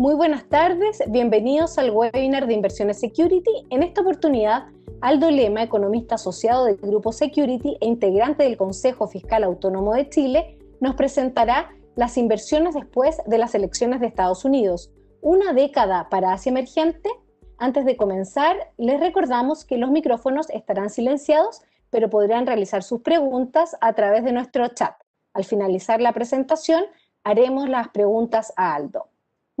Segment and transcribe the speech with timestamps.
[0.00, 3.66] Muy buenas tardes, bienvenidos al webinar de Inversiones Security.
[3.68, 4.68] En esta oportunidad,
[5.02, 10.58] Aldo Lema, economista asociado del Grupo Security e integrante del Consejo Fiscal Autónomo de Chile,
[10.80, 14.90] nos presentará las inversiones después de las elecciones de Estados Unidos,
[15.20, 17.10] una década para Asia Emergente.
[17.58, 23.76] Antes de comenzar, les recordamos que los micrófonos estarán silenciados, pero podrán realizar sus preguntas
[23.82, 24.94] a través de nuestro chat.
[25.34, 26.86] Al finalizar la presentación,
[27.22, 29.09] haremos las preguntas a Aldo.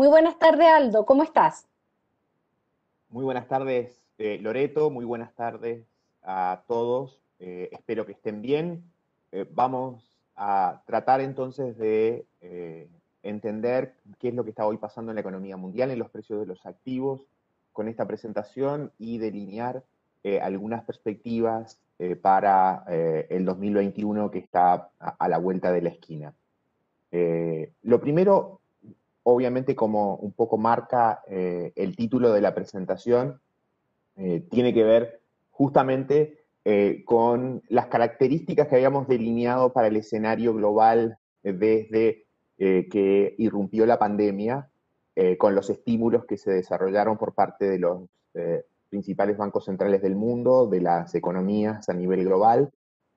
[0.00, 1.68] Muy buenas tardes, Aldo, ¿cómo estás?
[3.10, 5.84] Muy buenas tardes, eh, Loreto, muy buenas tardes
[6.22, 7.20] a todos.
[7.38, 8.82] Eh, espero que estén bien.
[9.30, 12.24] Eh, vamos a tratar entonces de
[13.22, 16.40] entender qué es lo que está hoy pasando en la economía mundial, en los precios
[16.40, 17.26] de los activos,
[17.74, 19.84] con esta presentación y delinear
[20.40, 21.78] algunas perspectivas
[22.22, 26.32] para el 2021 que está a, la vuelta de la esquina.
[27.82, 28.59] lo primero
[29.22, 33.40] obviamente como un poco marca eh, el título de la presentación,
[34.16, 40.54] eh, tiene que ver justamente eh, con las características que habíamos delineado para el escenario
[40.54, 42.26] global desde
[42.58, 44.68] que irrumpió la pandemia,
[45.38, 48.02] con los estímulos que se desarrollaron por parte de los
[48.90, 52.70] principales bancos centrales del mundo, de las economías a nivel global,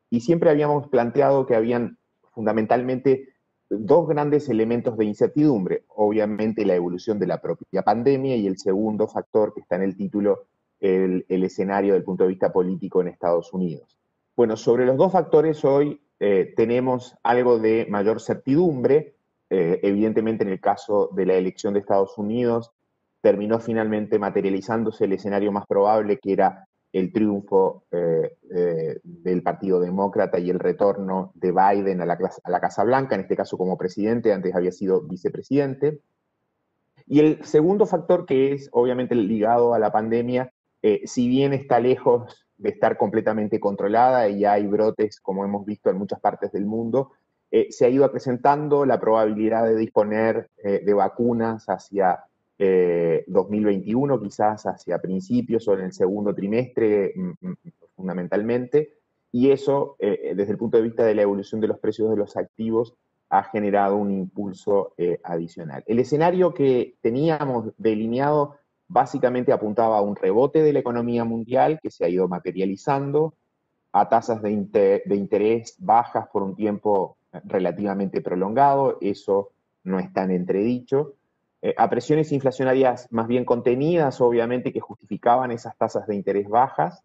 [0.09, 1.97] y siempre habíamos planteado que habían
[2.31, 3.32] fundamentalmente
[3.79, 5.83] dos grandes elementos de incertidumbre.
[5.95, 9.97] Obviamente la evolución de la propia pandemia y el segundo factor que está en el
[9.97, 10.45] título,
[10.79, 13.97] el, escenario del punto de vista político en Estados Unidos.
[14.35, 19.15] Bueno, sobre los dos factores hoy eh, tenemos algo de mayor certidumbre.
[19.49, 22.71] Eh, evidentemente en el caso de la elección de Estados Unidos
[23.21, 29.79] terminó finalmente materializándose el escenario más probable que era el triunfo eh, eh, del Partido
[29.79, 34.31] Demócrata y el retorno de Biden a la, Casa Blanca, en este caso como presidente,
[34.31, 35.99] antes había sido vicepresidente.
[37.07, 41.79] Y el segundo factor que es obviamente ligado a la pandemia, eh, si bien está
[41.79, 46.65] lejos de estar completamente controlada y hay brotes, como hemos visto en muchas partes del
[46.65, 47.11] mundo,
[47.69, 52.23] se ha ido acrecentando la probabilidad de disponer de vacunas hacia
[53.27, 57.55] 2021, eh, quizás hacia principios o en el segundo trimestre mm, mm,
[57.95, 58.93] fundamentalmente,
[59.31, 62.17] y eso, eh, desde el punto de vista de la evolución de los precios de
[62.17, 62.93] los activos,
[63.29, 65.83] ha generado un impulso eh, adicional.
[65.87, 68.57] El escenario que teníamos delineado
[68.87, 73.33] básicamente apuntaba a un rebote de la economía mundial que se ha ido materializando,
[73.91, 79.51] a tasas de, de interés bajas por un tiempo relativamente prolongado, eso
[79.83, 81.15] no está en entredicho,
[81.65, 87.01] eh, a presiones inflacionarias más bien contenidas, obviamente, que justificaban esas tasas de interés bajas,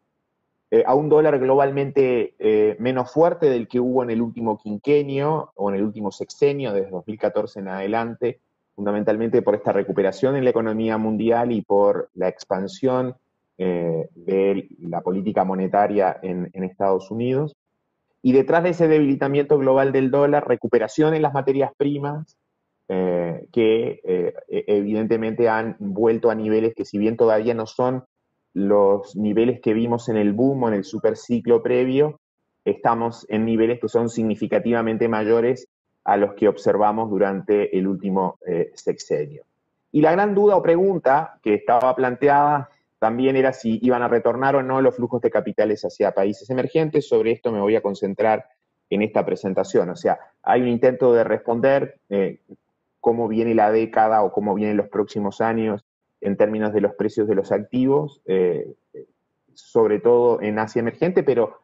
[0.72, 5.52] eh, a un dólar globalmente eh, menos fuerte del que hubo en el último quinquenio
[5.54, 8.40] o en el último sexenio, desde 2014 en adelante,
[8.74, 13.14] fundamentalmente por esta recuperación en la economía mundial y por la expansión
[13.56, 17.56] de la política monetaria en, en Estados Unidos.
[18.22, 22.36] Y detrás de ese debilitamiento global del dólar, recuperación en las materias primas,
[22.88, 28.04] eh, que eh, e-, evidentemente han vuelto a niveles que si bien todavía no son
[28.54, 32.18] los niveles que vimos en el boom o en el superciclo previo,
[32.64, 35.68] estamos en niveles que son significativamente mayores
[36.04, 39.44] a los que observamos durante el último eh, sexenio.
[39.92, 44.56] Y la gran duda o pregunta que estaba planteada también era si iban a retornar
[44.56, 47.06] o no los flujos de capitales hacia países emergentes.
[47.06, 48.46] Sobre esto me voy a concentrar
[48.90, 49.90] en esta presentación.
[49.90, 52.00] O sea, hay un intento de responder
[53.00, 55.84] cómo viene la década o cómo vienen los próximos años
[56.20, 58.74] en términos de los precios de los activos, eh,
[59.54, 61.60] sobre todo en Asia emergente, pero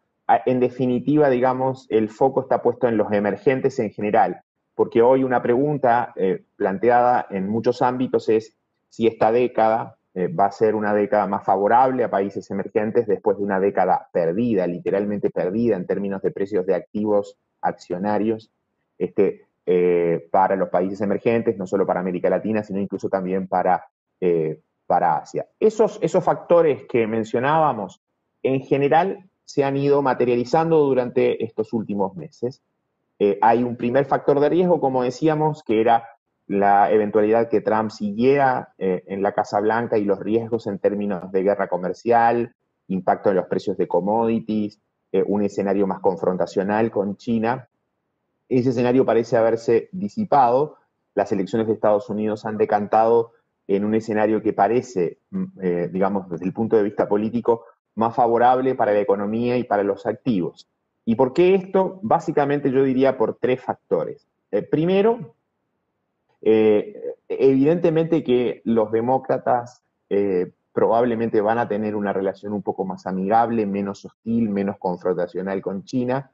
[0.46, 4.40] en definitiva, digamos, el foco está puesto en los emergentes en general,
[4.74, 8.56] porque hoy una pregunta eh, planteada en muchos ámbitos es
[8.88, 13.36] si esta década eh, va a ser una década más favorable a países emergentes después
[13.36, 18.50] de una década perdida, literalmente perdida en términos de precios de activos accionarios.
[18.96, 23.86] Este, eh, para los países emergentes, no solo para América Latina, sino incluso también para,
[24.20, 25.46] eh, para Asia.
[25.58, 28.02] Esos, esos factores que mencionábamos,
[28.42, 32.60] en general, se han ido materializando durante estos últimos meses.
[33.18, 36.08] Eh, hay un primer factor de riesgo, como decíamos, que era
[36.46, 41.42] la eventualidad que Trump siguiera en la Casa Blanca y los riesgos en términos de
[41.42, 42.54] guerra comercial,
[42.88, 44.78] impacto en los precios de commodities,
[45.24, 47.66] un escenario más confrontacional con China,
[48.48, 50.76] ese escenario parece haberse disipado.
[51.14, 53.32] Las elecciones de Estados Unidos han decantado
[53.66, 57.64] en un escenario que parece, mm, eh, digamos, desde el punto de vista político,
[57.94, 60.68] más favorable para la economía y para los activos.
[61.04, 62.00] ¿Y por qué esto?
[62.02, 64.26] Básicamente yo diría por tres factores.
[64.50, 65.34] Eh, primero,
[67.26, 69.82] evidentemente que los demócratas
[70.74, 75.84] probablemente van a tener una relación un poco más amigable, menos hostil, menos confrontacional con
[75.84, 76.32] China,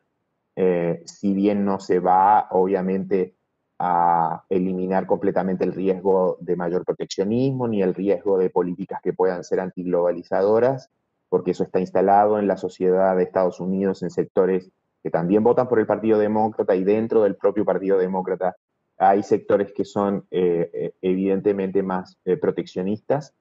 [0.57, 3.35] si bien no se va, obviamente,
[3.83, 9.43] a eliminar completamente el riesgo de mayor proteccionismo ni el riesgo de políticas que puedan
[9.43, 10.91] ser antiglobalizadoras,
[11.31, 14.71] porque eso está instalado en la sociedad de Estados Unidos en sectores
[15.03, 18.55] que también votan por el Partido Demócrata y dentro del propio Partido Demócrata
[18.99, 23.35] hay sectores que son eh, eh, evidentemente más eh, proteccionistas,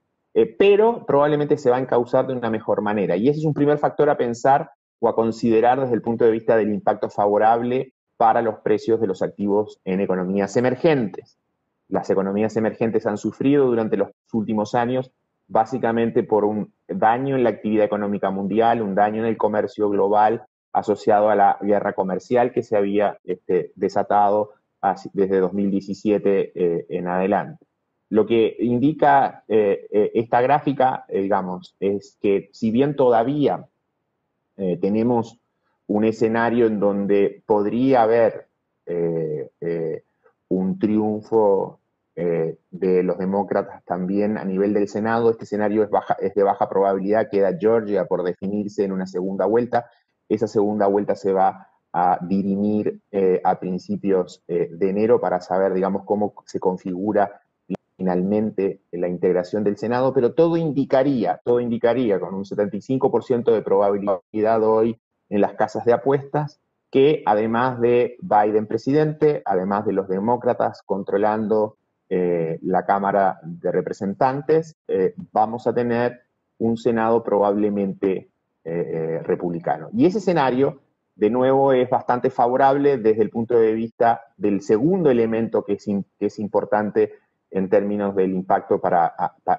[0.57, 3.17] pero probablemente se va a encauzar de una mejor manera.
[3.17, 6.31] Y ese es un primer factor a pensar o a considerar desde el punto de
[6.31, 11.37] vista del impacto favorable para los precios de los activos en economías emergentes.
[11.87, 15.11] Las economías emergentes han sufrido durante los últimos años
[15.49, 20.43] básicamente por un daño en la actividad económica mundial, un daño en el comercio global
[20.71, 24.51] asociado a la guerra comercial que se había este, desatado
[25.11, 27.65] desde 2017 eh, en adelante.
[28.09, 33.67] Lo que indica eh, eh, esta gráfica, digamos, es que si bien todavía
[34.81, 35.39] tenemos
[35.89, 38.47] un escenario en donde podría haber
[38.85, 40.03] eh, eh,
[40.49, 41.79] un triunfo
[42.15, 45.31] eh, de los demócratas también a nivel del Senado.
[45.31, 45.89] Este escenario
[46.19, 49.89] es de baja probabilidad, queda Georgia por definirse en una segunda vuelta.
[50.27, 53.01] Esa segunda vuelta se va a dirimir
[53.43, 57.41] a principios de enero para saber, digamos, cómo se configura
[57.99, 64.63] finalmente la integración del Senado, pero todo indicaría, todo indicaría con un 75% de probabilidad
[64.63, 64.97] hoy
[65.27, 71.75] en las casas de apuestas, que además de Biden presidente, además de los demócratas controlando
[72.09, 76.21] eh, la Cámara de Representantes, eh, vamos a tener
[76.57, 78.29] un Senado probablemente
[78.63, 79.89] eh, republicano.
[79.93, 80.79] Y ese escenario,
[81.15, 85.77] de nuevo, es bastante favorable desde el punto de vista del segundo elemento que
[86.17, 87.11] es importante
[87.51, 89.13] en términos del impacto para,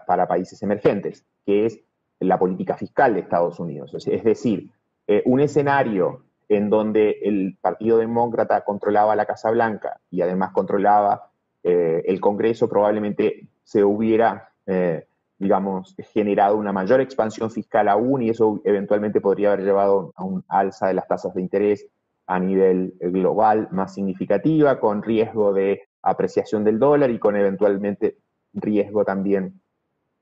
[0.07, 1.81] para países emergentes, que es
[2.21, 3.95] la política fiscal de Estados Unidos.
[4.07, 4.71] Es decir,
[5.07, 11.31] eh, un escenario en donde el Partido Demócrata controlaba la Casa Blanca y además controlaba
[11.63, 15.07] eh, el Congreso, probablemente se hubiera, eh,
[15.39, 20.45] digamos, generado una mayor expansión fiscal aún y eso eventualmente podría haber llevado a un
[20.49, 21.87] alza de las tasas de interés
[22.27, 28.17] a nivel global más significativa, con riesgo de apreciación del dólar y con eventualmente
[28.53, 29.61] riesgo también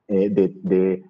[0.08, 1.04] de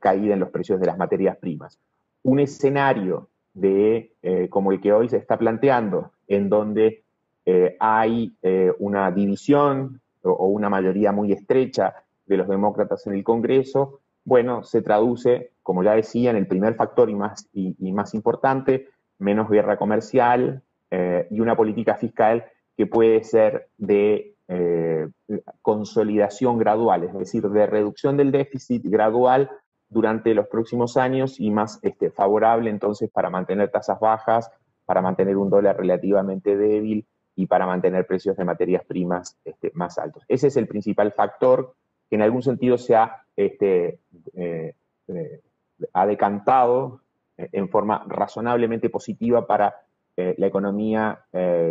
[0.00, 1.78] caída en los precios de las materias primas.
[2.22, 7.02] Un escenario de, eh, como el que hoy se está planteando, en donde
[7.44, 11.94] eh, hay eh, una división o, una mayoría muy estrecha
[12.26, 16.74] de los demócratas en el Congreso, bueno, se traduce, como ya decía, en el primer
[16.74, 18.88] factor y más, y más importante,
[19.18, 20.62] menos guerra comercial
[21.30, 22.44] y una política fiscal
[22.78, 24.34] que puede ser de
[25.60, 29.50] consolidación gradual, es decir, de reducción del déficit gradual
[29.90, 34.50] durante los próximos años y más este, favorable entonces para mantener tasas bajas,
[34.84, 39.98] para mantener un dólar relativamente débil y para mantener precios de materias primas este, más
[39.98, 40.24] altos.
[40.28, 41.74] Ese es el principal factor
[42.08, 44.00] que en algún sentido se ha, este,
[44.34, 44.74] eh,
[45.08, 45.40] eh,
[46.06, 47.02] decantado
[47.36, 49.74] eh, en forma razonablemente positiva para
[50.36, 51.24] la economía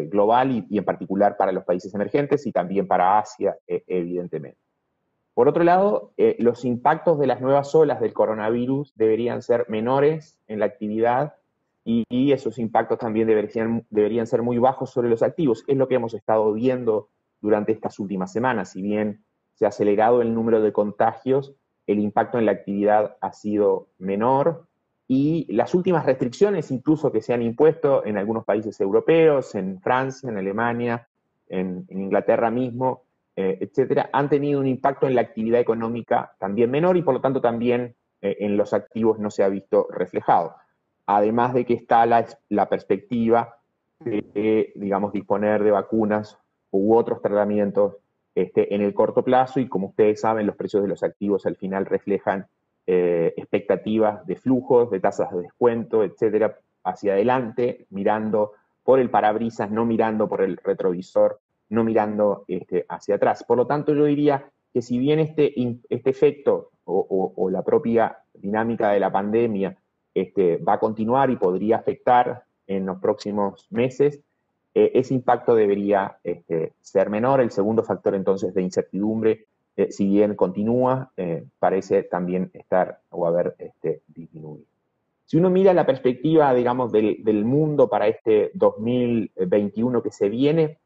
[0.09, 4.59] global y, en particular para los países emergentes y también para Asia, evidentemente.
[5.37, 10.39] Por otro lado, eh, los impactos de las nuevas olas del coronavirus deberían ser menores
[10.47, 11.35] en la actividad
[11.85, 15.63] y, esos impactos también deberían, deberían ser muy bajos sobre los activos.
[15.67, 18.71] Es lo que hemos estado viendo durante estas últimas semanas.
[18.71, 21.53] Si bien se ha acelerado el número de contagios,
[21.85, 24.65] el impacto en la actividad ha sido menor
[25.07, 30.29] y las últimas restricciones incluso que se han impuesto en algunos países europeos, en Francia,
[30.29, 31.07] en Alemania,
[31.47, 33.03] en Inglaterra mismo,
[33.39, 37.21] eh, etcétera, han tenido un impacto en la actividad económica también menor y por lo
[37.21, 40.55] tanto también eh, en los activos no se ha visto reflejado.
[41.05, 43.59] Además de que está la, perspectiva
[43.99, 46.39] de, digamos, disponer de vacunas
[46.71, 47.97] u otros tratamientos
[48.33, 51.57] este, en el corto plazo y como ustedes saben, los precios de los activos al
[51.57, 52.47] final reflejan
[52.87, 58.53] eh, expectativas de flujos, de tasas de descuento, etcétera, hacia adelante, mirando
[58.83, 61.39] por el parabrisas, no mirando por el retrovisor
[61.69, 63.43] no mirando este, hacia atrás.
[63.43, 65.53] Por lo tanto, yo diría que si bien este,
[65.89, 69.77] este efecto o, la propia dinámica de la pandemia
[70.13, 74.21] este, va a continuar y podría afectar en los próximos meses,
[74.73, 77.41] eh, ese impacto debería este, ser menor.
[77.41, 79.45] El segundo factor entonces de incertidumbre,
[79.77, 84.65] eh, si bien continúa, eh, parece también estar o haber este, disminuido.
[85.25, 90.79] Si uno mira la perspectiva, digamos, del, del mundo para este 2021 que se viene,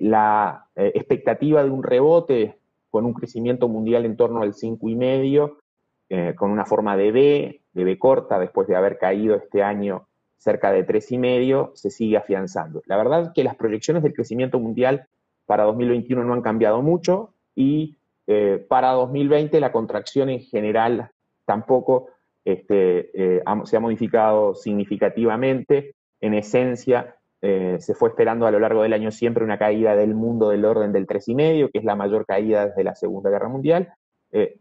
[0.00, 2.58] la expectativa de un rebote
[2.90, 7.96] con un crecimiento mundial en torno al 5,5, con una forma de B, de B
[7.96, 10.08] corta, después de haber caído este año
[10.38, 12.82] cerca de 3,5, se sigue afianzando.
[12.86, 15.06] La verdad que las proyecciones del crecimiento mundial
[15.46, 17.97] para 2021 no han cambiado mucho y
[18.30, 21.10] eh, para 2020 la contracción en general
[21.46, 22.10] tampoco
[22.44, 25.94] este, eh, se ha modificado significativamente.
[26.20, 30.14] En esencia, eh, se fue esperando a lo largo del año siempre una caída del
[30.14, 33.94] mundo del orden del 3,5, que es la mayor caída desde la Segunda Guerra Mundial,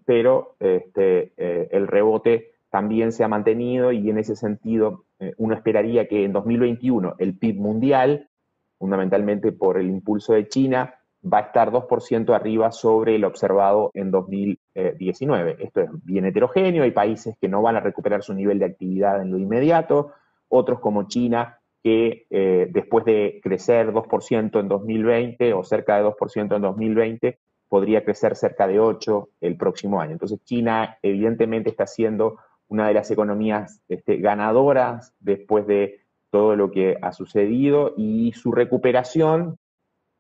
[0.06, 5.04] pero este, el rebote también se ha mantenido y en ese sentido
[5.36, 8.30] uno esperaría que en 2021 el PIB mundial,
[8.78, 10.97] fundamentalmente por el impulso de China,
[11.32, 15.58] va a estar 2% arriba sobre el observado en 2019.
[15.60, 19.22] Esto es bien heterogéneo, hay países que no van a recuperar su nivel de actividad
[19.22, 20.12] en lo inmediato,
[20.50, 26.56] otros como China, que eh, después de crecer 2% en 2020 o cerca de 2%
[26.56, 30.14] en 2020, podría crecer cerca de 8% el próximo año.
[30.14, 36.72] Entonces China evidentemente está siendo una de las economías este, ganadoras después de todo lo
[36.72, 39.58] que ha sucedido y su recuperación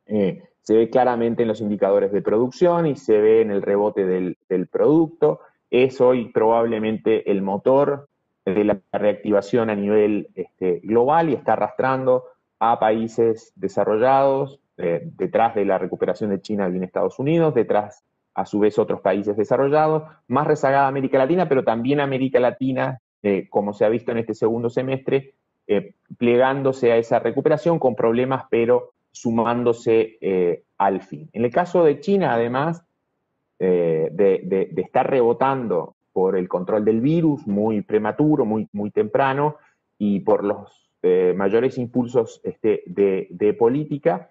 [0.06, 4.06] eh, se ve claramente en los indicadores de producción y se ve en el rebote
[4.06, 4.36] del,
[4.70, 5.40] producto.
[5.70, 8.10] Es hoy probablemente el motor
[8.44, 12.26] de la reactivación a nivel este, global y está arrastrando
[12.60, 18.46] a países desarrollados, eh, detrás de la recuperación de China en Estados Unidos, detrás a
[18.46, 23.72] su vez otros países desarrollados, más rezagada América Latina, pero también América Latina, eh, como
[23.72, 25.34] se ha visto en este segundo semestre,
[25.66, 31.30] eh, plegándose a esa recuperación con problemas, pero sumándose eh, al fin.
[31.34, 32.84] En el caso de China, además
[33.60, 39.58] eh, de, estar rebotando por el control del virus muy prematuro, muy, muy temprano,
[39.98, 44.30] y por los eh, mayores impulsos este, de, política,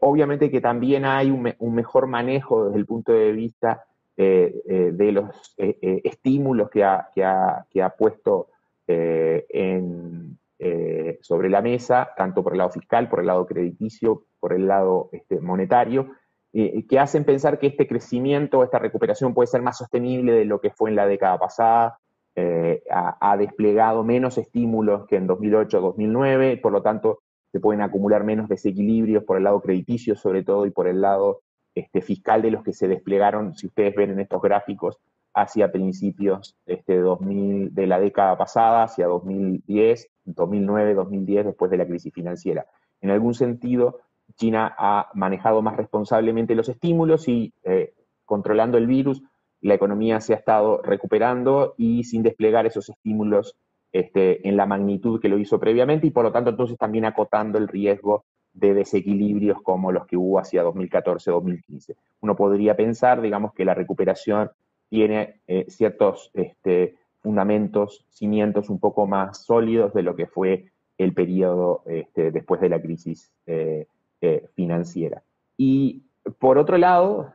[0.00, 3.84] obviamente que también hay un, mejor manejo desde el punto de vista
[4.16, 8.48] de los estímulos que ha, que ha puesto
[8.86, 14.52] en, eh, sobre la mesa, tanto por el lado fiscal, por el lado crediticio, por
[14.52, 16.12] el lado este, monetario,
[16.50, 20.70] que hacen pensar que este crecimiento, esta recuperación puede ser más sostenible de lo que
[20.70, 21.98] fue en la década pasada,
[22.40, 27.18] eh, ha, desplegado menos estímulos que en 2008-2009, por lo tanto
[27.50, 31.40] se pueden acumular menos desequilibrios por el lado crediticio sobre todo y por el lado
[31.74, 35.00] este, fiscal de los que se desplegaron, si ustedes ven en estos gráficos,
[35.34, 41.86] hacia principios este, 2000, de la década pasada, hacia 2010, 2009, 2010, después de la
[41.86, 42.66] crisis financiera.
[43.00, 44.00] En algún sentido,
[44.34, 47.94] China ha manejado más responsablemente los estímulos y eh,
[48.24, 49.22] controlando el virus,
[49.60, 53.56] la economía se ha estado recuperando y sin desplegar esos estímulos
[53.92, 57.58] este, en la magnitud que lo hizo previamente y por lo tanto entonces también acotando
[57.58, 61.96] el riesgo de desequilibrios como los que hubo hacia 2014-2015.
[62.20, 64.50] Uno podría pensar, digamos, que la recuperación
[64.88, 71.14] tiene eh, ciertos este, fundamentos, cimientos un poco más sólidos de lo que fue el
[71.14, 73.86] periodo este, después de la crisis eh,
[74.20, 75.22] eh, financiera.
[75.56, 76.02] Y
[76.38, 77.32] por otro lado,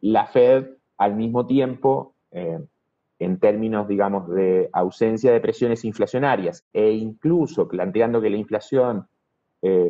[0.00, 0.66] la Fed
[0.98, 8.30] al mismo tiempo, en términos, digamos, de ausencia de presiones inflacionarias e incluso planteando que
[8.30, 9.08] la inflación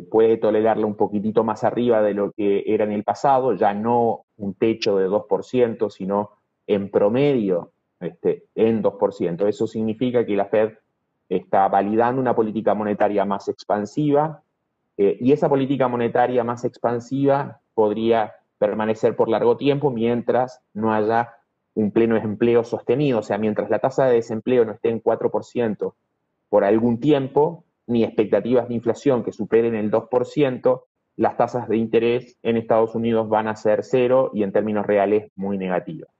[0.09, 4.25] puede tolerarla un poquitito más arriba de lo que era en el pasado, ya no
[4.37, 6.38] un techo de 2%, sino
[6.69, 9.47] en promedio este, en 2%.
[9.47, 10.73] Eso significa que la Fed
[11.27, 14.43] está validando una política monetaria más expansiva
[14.95, 21.33] eh, y esa política monetaria más expansiva podría permanecer por largo tiempo mientras no haya
[21.73, 25.93] un pleno empleo sostenido, o sea, mientras la tasa de desempleo no esté en 4%
[26.49, 30.83] por algún tiempo, ni expectativas de inflación que superen el 2%,
[31.15, 35.31] las tasas de interés en Estados Unidos van a ser cero y en términos reales
[35.35, 36.18] muy negativas.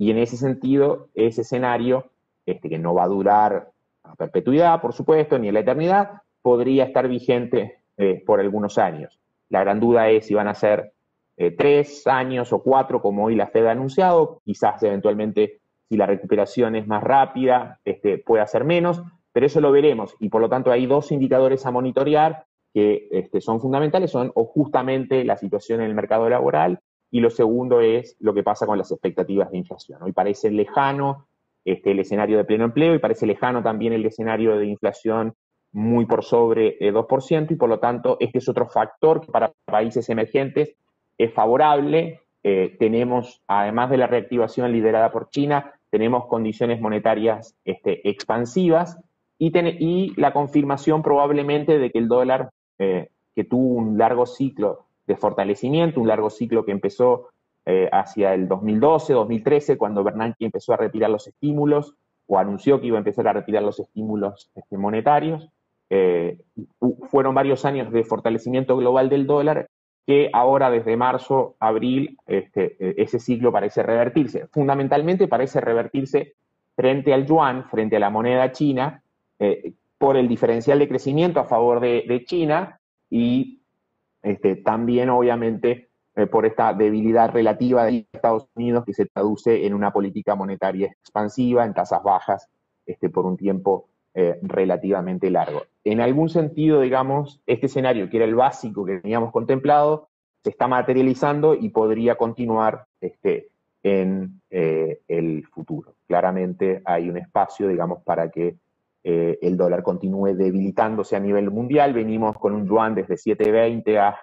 [0.00, 2.06] Y en ese sentido, ese escenario,
[2.46, 3.70] este, que no va a durar
[4.02, 9.20] a perpetuidad, por supuesto, ni a la eternidad, podría estar vigente eh, por algunos años.
[9.50, 10.94] La gran duda es si van a ser
[11.36, 16.06] eh, tres años o cuatro, como hoy la Fed ha anunciado, quizás eventualmente si la
[16.06, 19.02] recuperación es más rápida, este, pueda ser menos,
[19.32, 20.16] pero eso lo veremos.
[20.18, 24.46] Y por lo tanto hay dos indicadores a monitorear que este, son fundamentales, son o
[24.46, 26.80] justamente la situación en el mercado laboral
[27.10, 30.02] y lo segundo es lo que pasa con las expectativas de inflación.
[30.02, 31.26] Hoy parece lejano
[31.64, 35.34] este, el escenario de pleno empleo y parece lejano también el escenario de inflación
[35.72, 39.52] muy por sobre el 2% y por lo tanto este es otro factor que para
[39.64, 40.74] países emergentes
[41.18, 42.20] es favorable.
[42.42, 48.98] Eh, tenemos, además de la reactivación liderada por China, tenemos condiciones monetarias este, expansivas
[49.38, 54.86] y, y, la confirmación probablemente de que el dólar, eh, que tuvo un largo ciclo
[55.10, 57.30] de fortalecimiento, un largo ciclo que empezó
[57.66, 61.94] eh, hacia el 2012, 2013, cuando Bernanke empezó a retirar los estímulos
[62.26, 65.48] o anunció que iba a empezar a retirar los estímulos este, monetarios.
[65.90, 66.38] Eh,
[67.10, 69.68] fueron varios años de fortalecimiento global del dólar
[70.06, 74.46] que ahora desde marzo, abril, este, ese ciclo parece revertirse.
[74.46, 76.34] Fundamentalmente parece revertirse
[76.74, 79.02] frente al yuan, frente a la moneda china,
[79.38, 83.59] eh, por el diferencial de crecimiento a favor de, China y
[84.22, 89.74] este, también obviamente eh, por esta debilidad relativa de Estados Unidos que se traduce en
[89.74, 92.48] una política monetaria expansiva, en tasas bajas,
[92.84, 95.62] este, por un tiempo eh, relativamente largo.
[95.84, 100.08] En algún sentido, digamos, este escenario, que era el básico que teníamos contemplado,
[100.42, 103.50] se está materializando y podría continuar este,
[103.82, 105.94] en eh, el futuro.
[106.08, 108.56] Claramente hay un espacio, digamos, para que
[109.04, 111.92] eh, el dólar continúe debilitándose a nivel mundial.
[111.94, 114.18] Venimos con un yuan desde 7.20 a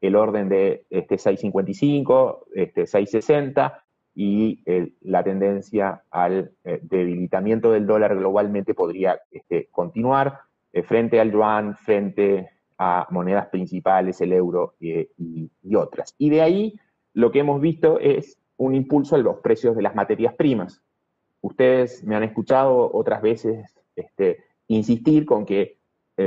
[0.00, 3.82] el orden de este 6.55, este 6.60,
[4.14, 4.62] y
[5.02, 10.40] la tendencia al eh, debilitamiento del dólar globalmente podría este, continuar
[10.72, 16.14] eh, frente al yuan, frente a monedas principales, el euro eh, y, otras.
[16.16, 16.80] Y de ahí
[17.12, 20.82] lo que hemos visto es un impulso a los precios de las materias primas.
[21.42, 25.78] Ustedes me han escuchado otras veces este, insistir con que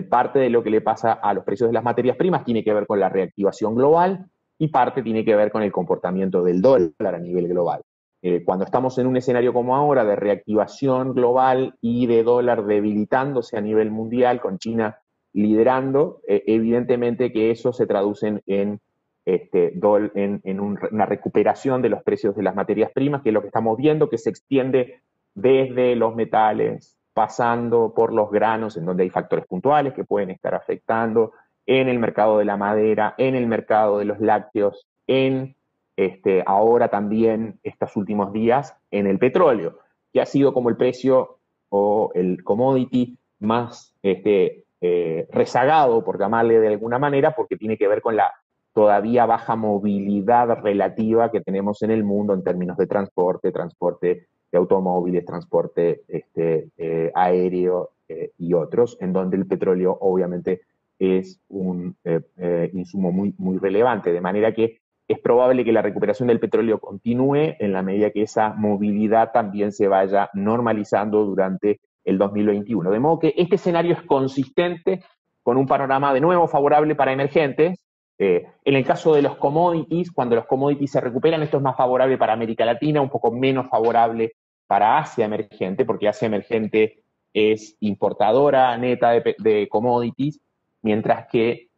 [0.07, 2.73] parte de lo que le pasa a los precios de las materias primas tiene que
[2.73, 7.15] ver con la reactivación global y parte tiene que ver con el comportamiento del dólar
[7.15, 7.81] a nivel global.
[8.21, 13.57] Eh, cuando estamos en un escenario como ahora de reactivación global y de dólar debilitándose
[13.57, 14.99] a nivel mundial, con China
[15.31, 18.81] liderando, eh, evidentemente que eso se traduce en,
[19.25, 19.79] este,
[20.15, 23.77] en, una recuperación de los precios de las materias primas, que es lo que estamos
[23.77, 25.01] viendo, que se extiende
[25.33, 30.55] desde los metales, pasando por los granos, en donde hay factores puntuales que pueden estar
[30.55, 31.33] afectando,
[31.65, 35.57] en el mercado de la madera, en el mercado de los lácteos, en
[35.97, 39.79] este, ahora también estos últimos días en el petróleo,
[40.13, 46.61] que ha sido como el precio o el commodity más este, eh, rezagado, por llamarle
[46.61, 48.33] de alguna manera, porque tiene que ver con la
[48.71, 54.57] todavía baja movilidad relativa que tenemos en el mundo en términos de transporte, transporte de
[54.57, 60.61] automóviles, transporte este, eh, aéreo eh, y otros, en donde el petróleo obviamente
[60.97, 66.27] es un eh, insumo muy, muy relevante, de manera que es probable que la recuperación
[66.27, 72.17] del petróleo continúe en la medida que esa movilidad también se vaya normalizando durante el
[72.17, 72.91] 2021.
[72.91, 75.03] De modo que este escenario es consistente
[75.41, 77.79] con un panorama de nuevo favorable para emergentes.
[78.19, 82.17] En el caso de los commodities, cuando los commodities se recuperan, esto es más favorable
[82.17, 84.33] para América Latina, un poco menos favorable
[84.69, 87.01] para Asia emergente, porque Asia emergente
[87.33, 90.39] es importadora neta de, commodities
[90.83, 91.69] mientras que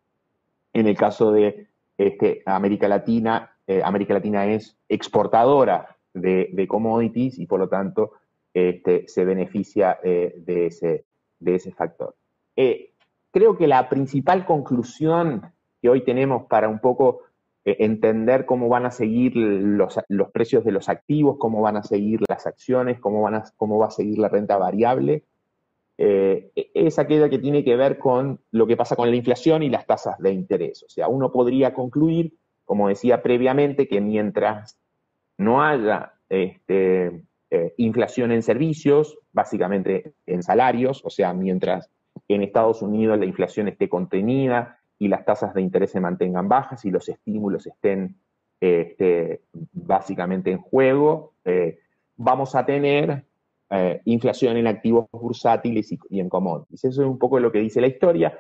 [0.74, 7.46] en el caso de este, América Latina, eh, América Latina es exportadora de, commodities y
[7.46, 8.12] por lo tanto
[8.54, 11.06] este, se beneficia eh, de, ese,
[11.40, 12.14] de ese factor.
[12.58, 12.92] Eh,
[13.32, 17.22] creo que la principal conclusión que hoy tenemos para un poco
[17.64, 22.20] entender cómo van a seguir los, los, precios de los activos, cómo van a seguir
[22.28, 25.24] las acciones, cómo, van a, cómo va a seguir la renta variable,
[26.04, 29.70] eh, es aquella que tiene que ver con lo que pasa con la inflación y
[29.70, 30.82] las tasas de interés.
[30.84, 32.34] O sea, uno podría concluir,
[32.66, 34.80] como decía previamente, que mientras
[35.38, 41.92] no haya este, eh, inflación en servicios, básicamente en salarios, o sea, mientras
[42.28, 46.86] en Estados Unidos la inflación esté contenida y las tasas de interés se mantengan bajas
[46.86, 48.18] y los estímulos estén
[48.60, 49.42] este,
[49.74, 51.80] básicamente en juego, eh,
[52.18, 53.26] vamos a tener
[53.72, 56.84] eh, inflación en activos bursátiles y, en commodities.
[56.86, 58.38] Eso es un poco lo que dice la historia.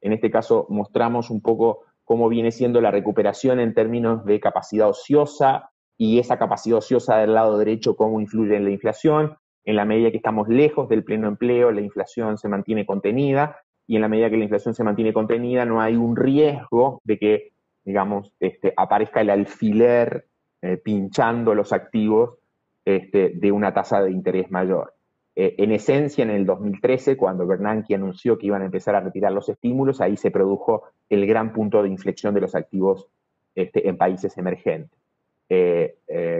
[0.00, 4.88] En este caso mostramos un poco cómo viene siendo la recuperación en términos de capacidad
[4.88, 9.36] ociosa y esa capacidad ociosa del lado derecho, cómo influye en la inflación.
[9.64, 13.96] En la medida que estamos lejos del pleno empleo, la inflación se mantiene contenida y
[13.96, 17.52] en la medida que la inflación se mantiene contenida, no hay un riesgo de que,
[17.84, 20.26] digamos, este, aparezca el alfiler
[20.62, 22.38] eh, pinchando los activos
[22.84, 24.94] este, de una tasa de interés mayor.
[25.36, 29.32] Eh, en esencia, en el 2013, cuando Bernanke anunció que iban a empezar a retirar
[29.32, 33.08] los estímulos, ahí se produjo el gran punto de inflexión de los activos
[33.54, 34.98] este, en países emergentes.
[35.50, 35.96] Eh,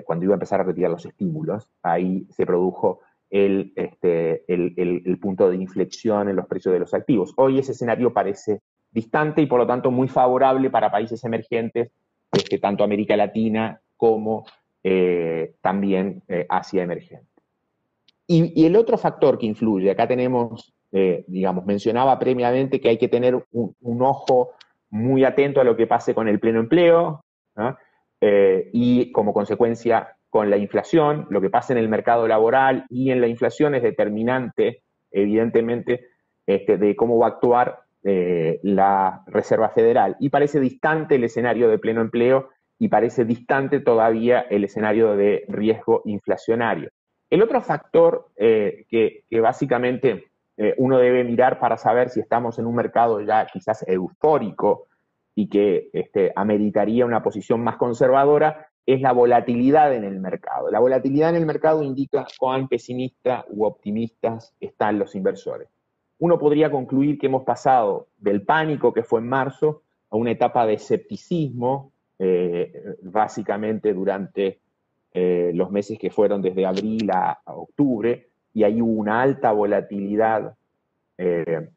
[0.06, 3.00] cuando iba a empezar a retirar los estímulos, ahí se produjo
[3.34, 7.32] el, este, el, punto de inflexión en los precios de los activos.
[7.36, 8.60] Hoy ese escenario parece
[8.92, 11.90] distante y por lo tanto muy favorable para países emergentes,
[12.30, 14.44] este, tanto América Latina como
[14.84, 17.26] eh, también eh, hacia emergente.
[18.28, 23.08] Y, el otro factor que influye, acá tenemos, eh, digamos, mencionaba previamente que hay que
[23.08, 24.52] tener un, ojo
[24.90, 27.24] muy atento a lo que pase con el pleno empleo
[28.72, 33.20] y como consecuencia con la inflación, lo que pasa en el mercado laboral y en
[33.20, 36.08] la inflación es determinante, evidentemente,
[36.44, 40.16] este, de cómo va a actuar eh, la Reserva Federal.
[40.18, 42.48] Y parece distante el escenario de pleno empleo
[42.80, 46.90] y parece distante todavía el escenario de riesgo inflacionario.
[47.30, 50.24] El otro factor eh, que, básicamente
[50.56, 54.88] eh, uno debe mirar para saber si estamos en un mercado ya quizás eufórico
[55.36, 60.70] y que este, ameritaría una posición más conservadora es la volatilidad en el mercado.
[60.70, 65.68] La volatilidad en el mercado indica cuán pesimistas u optimistas están los inversores.
[66.18, 70.66] Uno podría concluir que hemos pasado del pánico que fue en marzo a una etapa
[70.66, 74.60] de escepticismo, eh, básicamente durante
[75.12, 80.54] eh, los meses que fueron desde abril a, octubre, y hubo una alta volatilidad,
[81.18, 81.68] eh,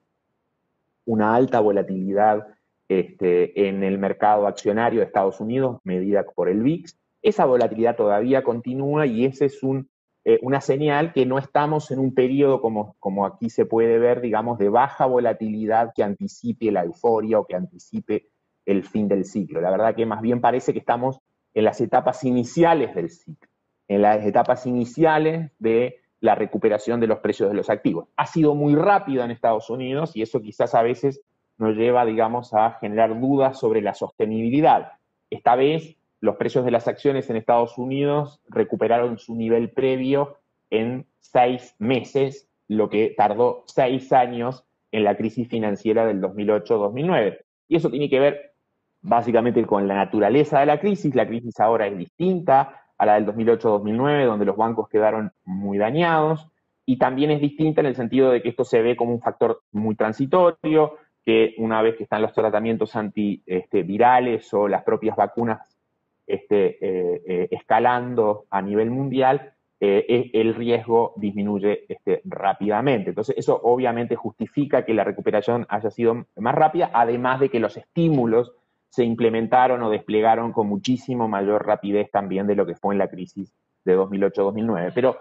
[1.06, 2.48] una alta volatilidad
[2.90, 6.98] este, en el mercado accionario de Estados Unidos, medida por el VIX.
[7.22, 9.60] Esa volatilidad todavía continúa y ese es
[10.24, 14.22] eh, una señal que no estamos en un periodo como, como aquí se puede ver,
[14.22, 18.30] digamos, de baja volatilidad que anticipe la euforia o que anticipe
[18.66, 19.62] el fin del ciclo.
[19.62, 21.20] La verdad que más bien parece que estamos
[21.54, 23.50] en las etapas iniciales del ciclo,
[23.88, 28.10] en las etapas iniciales de la recuperación de los precios de los activos.
[28.16, 31.22] Ha sido muy rápido en Estados Unidos y eso quizás a veces
[31.58, 34.94] nos lleva, digamos, a generar dudas sobre la sostenibilidad.
[35.30, 40.38] Esta vez los precios de las acciones en Estados Unidos recuperaron su nivel previo
[40.70, 47.40] en seis meses, lo que tardó seis años en la crisis financiera del 2008-2009.
[47.68, 48.54] Y eso tiene que ver
[49.02, 51.14] básicamente con la naturaleza de la crisis.
[51.16, 56.48] La crisis ahora es distinta a la del 2008-2009, donde los bancos quedaron muy dañados,
[56.86, 59.62] y también es distinta en el sentido de que esto se ve como un factor
[59.72, 60.96] muy transitorio,
[61.28, 65.78] que una vez que están los tratamientos antivirales este, o las propias vacunas
[66.26, 73.10] este, eh, eh, escalando a nivel mundial, eh, e, el riesgo disminuye este, rápidamente.
[73.10, 77.76] Entonces, eso obviamente justifica que la recuperación haya sido más rápida, además de que los
[77.76, 78.54] estímulos
[78.88, 83.10] se implementaron o desplegaron con muchísimo mayor rapidez también de lo que fue en la
[83.10, 84.94] crisis de 2008-2009.
[84.96, 85.18] Pero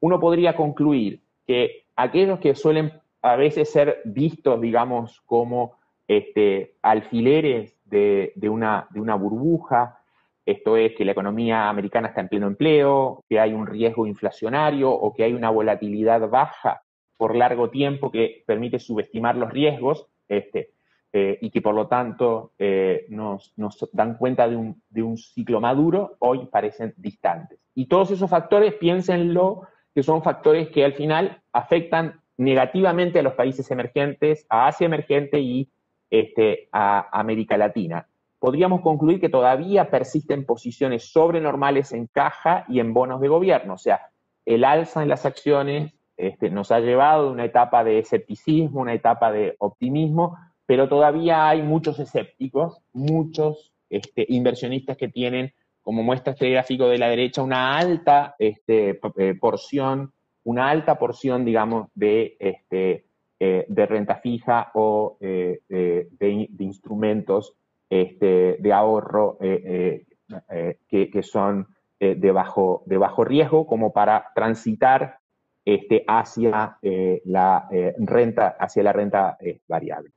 [0.00, 7.74] uno podría concluir que aquellos que suelen a veces ser vistos, digamos, como este, alfileres
[7.86, 9.98] de, una, burbuja,
[10.44, 14.90] esto es que la economía americana está en pleno empleo, que hay un riesgo inflacionario
[14.90, 16.82] o que hay una volatilidad baja
[17.16, 20.72] por largo tiempo que permite subestimar los riesgos, este,
[21.10, 23.54] eh, y que por lo tanto eh, nos,
[23.92, 24.56] dan cuenta de
[25.02, 27.58] un, ciclo maduro, hoy parecen distantes.
[27.74, 29.62] Y todos esos factores, piénsenlo,
[29.94, 35.40] que son factores que al final afectan negativamente a los países emergentes, a Asia emergente
[35.40, 35.68] y
[36.10, 38.08] este, a América Latina.
[38.38, 43.78] Podríamos concluir que todavía persisten posiciones sobrenormales en caja y en bonos de gobierno, o
[43.78, 44.10] sea,
[44.44, 48.94] el alza en las acciones este, nos ha llevado a una etapa de escepticismo, una
[48.94, 56.32] etapa de optimismo, pero todavía hay muchos escépticos, muchos este, inversionistas que tienen, como muestra
[56.32, 58.98] este gráfico de la derecha, una alta eh,
[59.40, 60.12] porción,
[60.44, 63.06] una alta porción, digamos, de, este,
[63.40, 67.54] eh, de renta fija o eh, de, instrumentos
[67.90, 75.18] este, de ahorro que, son de, bajo, de bajo riesgo, como para transitar
[75.64, 76.78] este, hacia,
[77.24, 80.10] la, renta, hacia la renta variable.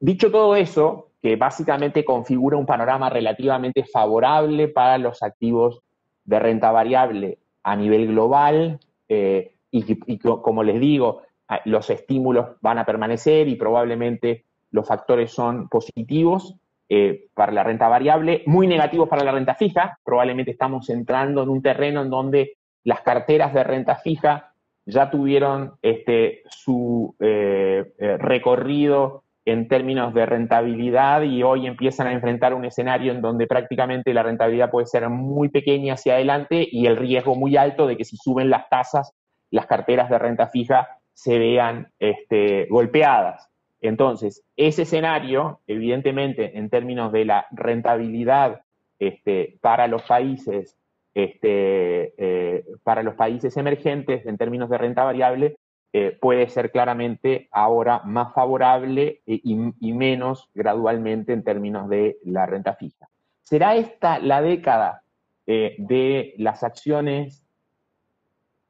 [0.00, 5.80] Dicho todo eso, que básicamente configura un panorama relativamente favorable para los activos
[6.24, 8.80] de renta variable a nivel global,
[9.14, 11.22] eh, y, como les digo,
[11.66, 16.56] los estímulos van a permanecer y probablemente los factores son positivos
[16.88, 19.98] eh, para la renta variable, muy negativos para la renta fija.
[20.02, 24.54] Probablemente estamos entrando en un terreno en donde las carteras de renta fija
[24.86, 32.54] ya tuvieron este, su eh, recorrido en términos de rentabilidad y hoy empiezan a enfrentar
[32.54, 36.96] un escenario en donde prácticamente la rentabilidad puede ser muy pequeña hacia adelante y el
[36.96, 39.12] riesgo muy alto de que si suben las tasas,
[39.50, 43.48] las carteras de renta fija se vean este, golpeadas.
[43.80, 48.60] Entonces, ese escenario, evidentemente, en términos de la rentabilidad
[49.00, 50.78] este, para los países,
[51.14, 55.56] este, eh, para los países emergentes, en términos de renta variable,
[55.94, 62.46] eh, puede ser claramente ahora más favorable eh, y, menos gradualmente en términos de la
[62.46, 63.10] renta fija.
[63.42, 65.02] ¿Será esta la década
[65.46, 67.46] eh, de las acciones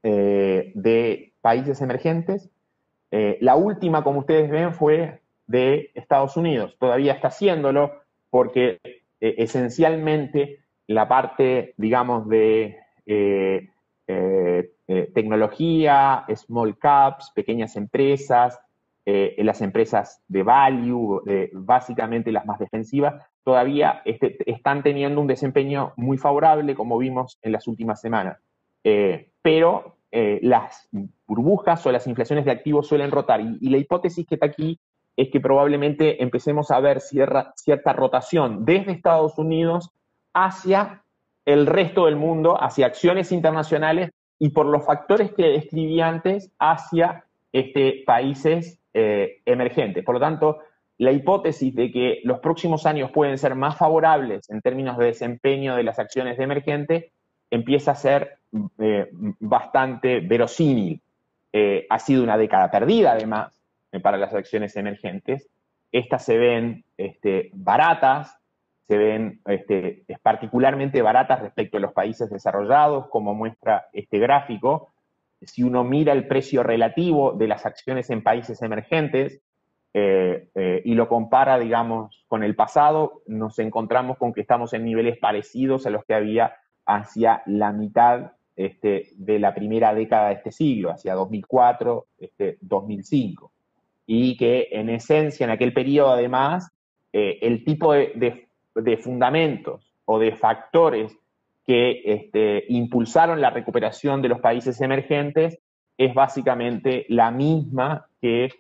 [0.02, 2.50] de países emergentes?
[3.12, 6.76] la última, como ustedes ven, fue de Estados Unidos.
[6.80, 7.92] Todavía está haciéndolo
[8.30, 8.80] porque
[9.20, 12.80] esencialmente la parte, digamos, de
[15.14, 18.58] tecnología, small caps, pequeñas empresas,
[19.04, 26.18] las empresas de value, básicamente las más defensivas, todavía este, están teniendo un desempeño muy
[26.18, 28.38] favorable, como vimos en las últimas semanas.
[28.84, 30.88] Eh, pero eh, las
[31.26, 33.40] burbujas o las inflaciones de activos suelen rotar.
[33.40, 34.78] Y, la hipótesis que está aquí
[35.16, 39.90] es que probablemente empecemos a ver cierta rotación desde Estados Unidos
[40.32, 41.04] hacia
[41.44, 44.10] el resto del mundo, hacia acciones internacionales
[44.42, 50.04] y por los factores que describí antes, hacia este, países eh, emergentes.
[50.04, 50.58] Por lo tanto,
[50.98, 55.76] la hipótesis de que los próximos años pueden ser más favorables en términos de desempeño
[55.76, 57.12] de las acciones de emergente
[57.52, 58.38] empieza a ser
[58.80, 61.00] eh, bastante verosímil.
[61.52, 63.56] Eh, ha sido una década perdida, además,
[64.02, 65.48] para las acciones emergentes.
[65.92, 68.36] Estas se ven este, baratas,
[68.88, 74.92] se ven este, particularmente baratas respecto a los países desarrollados, como muestra este gráfico.
[75.40, 79.40] Si uno mira el precio relativo de las acciones en países emergentes,
[79.94, 84.84] eh, eh, y lo compara, digamos, con el pasado, nos encontramos con que estamos en
[84.84, 90.34] niveles parecidos a los que había hacia la mitad este, de la primera década de
[90.34, 93.52] este siglo, hacia 2004, este, 2005.
[94.06, 96.72] Y que en esencia, en aquel periodo, además,
[97.12, 98.48] eh, el tipo de,
[99.02, 101.16] fundamentos o de factores
[101.66, 105.58] que este, impulsaron la recuperación de los países emergentes
[105.96, 108.50] es básicamente la misma que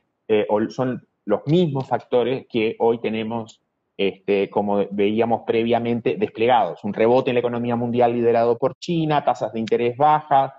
[0.68, 3.60] son los mismos factores que hoy tenemos,
[3.96, 6.82] este, como veíamos previamente, desplegados.
[6.84, 10.52] Un rebote en la economía mundial liderado por China, tasas de interés bajas,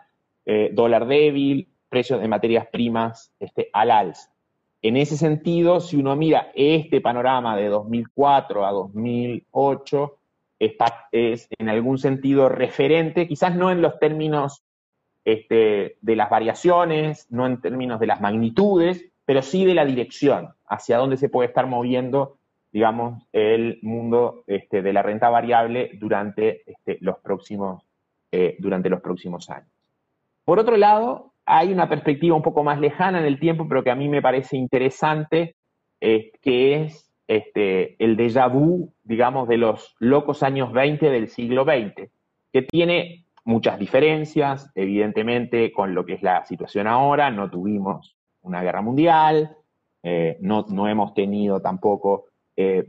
[0.46, 4.33] eh, dólar débil, precios de materias primas este, al alza.
[4.84, 10.18] En ese sentido, si uno mira este panorama de 2004 a 2008,
[10.60, 14.62] es en algún sentido referente, quizás no en los términos
[15.24, 20.50] este, de las variaciones, no en términos de las magnitudes, pero sí de la dirección,
[20.68, 22.38] hacia dónde se puede estar moviendo,
[22.74, 27.00] digamos, el mundo este, de la renta variable durante, este,
[28.32, 29.73] eh, durante los próximos años.
[30.46, 33.92] Por otro lado, hay una perspectiva un poco más lejana en el tiempo, pero que
[33.92, 35.56] a mí me parece interesante,
[36.02, 41.64] eh, que es este, el déjà vu, digamos, de los locos años 20 del siglo
[41.64, 42.10] XX,
[42.52, 47.32] que tiene muchas diferencias, evidentemente, con lo que es la situación ahora.
[47.32, 49.56] No tuvimos una guerra mundial,
[50.04, 52.26] eh, no, no, hemos tenido tampoco,
[52.56, 52.86] eh,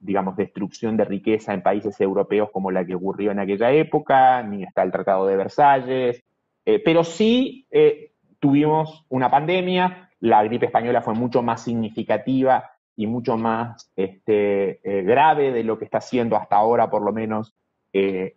[0.00, 4.62] digamos, destrucción de riqueza en países europeos como la que ocurrió en aquella época, ni
[4.62, 6.24] está el Tratado de Versalles,
[6.66, 7.66] eh, pero sí
[8.38, 15.52] tuvimos una pandemia, la gripe española fue mucho más significativa y mucho más este, grave
[15.52, 17.54] de lo que está siendo hasta ahora, por lo menos,
[17.92, 18.34] el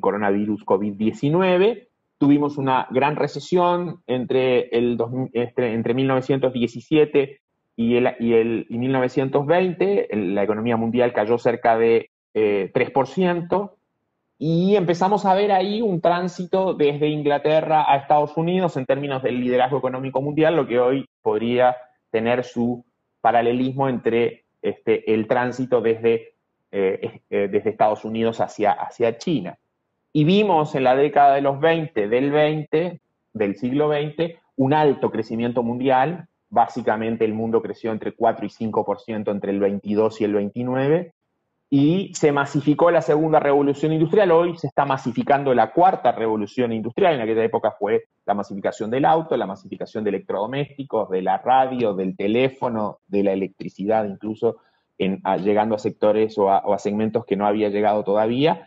[0.00, 4.98] coronavirus COVID-19 tuvimos una gran recesión entre, el,
[5.32, 7.40] este, entre, 1917
[7.76, 13.74] y, el, y, el, 1920, la economía mundial cayó cerca de 3%, eh,
[14.38, 19.40] y empezamos a ver ahí un tránsito desde Inglaterra a Estados Unidos en términos del
[19.40, 21.76] liderazgo económico mundial, lo que hoy podría
[22.10, 22.84] tener su
[23.20, 26.34] paralelismo entre este, el tránsito desde,
[26.70, 29.58] eh, eh, desde Estados Unidos hacia, hacia China.
[30.12, 33.00] Y vimos en la década de los 20 del 20,
[33.32, 36.28] del siglo XX, un alto crecimiento mundial.
[36.48, 41.12] Básicamente el mundo creció entre 4 y 5% entre el 22 y el 29.
[41.70, 44.30] Y se masificó la segunda revolución industrial.
[44.30, 47.14] Hoy se está masificando la cuarta revolución industrial.
[47.14, 51.92] En aquella época fue la masificación del auto, la masificación de electrodomésticos, de la radio,
[51.94, 54.56] del teléfono, de la electricidad, incluso
[54.96, 58.66] en, llegando a sectores o a segmentos que no había llegado todavía.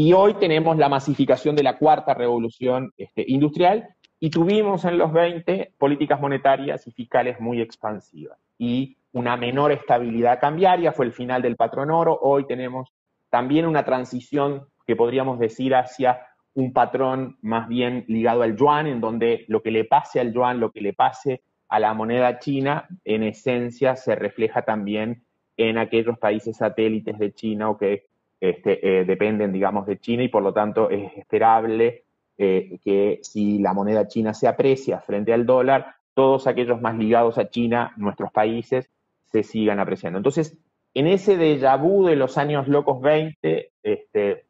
[0.00, 3.88] Y hoy tenemos la masificación de la cuarta revolución este, industrial
[4.20, 10.40] y tuvimos en los 20 políticas monetarias y fiscales muy expansivas y una menor estabilidad
[10.40, 12.92] cambiaria, fue el final del patrón oro, hoy tenemos
[13.30, 19.00] también una transición que podríamos decir hacia un patrón más bien ligado al yuan, en
[19.00, 22.88] donde lo que le pase al yuan, lo que le pase a la moneda china,
[23.04, 25.24] en esencia se refleja también
[25.56, 28.06] en aquellos países satélites de China o que
[28.40, 32.04] este, eh, dependen, digamos, de China y por lo tanto es esperable
[32.38, 37.36] eh, que si la moneda china se aprecia frente al dólar, todos aquellos más ligados
[37.36, 38.88] a China, nuestros países,
[39.30, 40.18] se sigan apreciando.
[40.18, 40.56] Entonces,
[40.94, 44.44] en ese déjà vu de los años locos 20, este,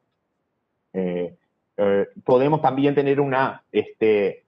[0.92, 1.36] eh,
[2.24, 4.44] podemos también tener una este,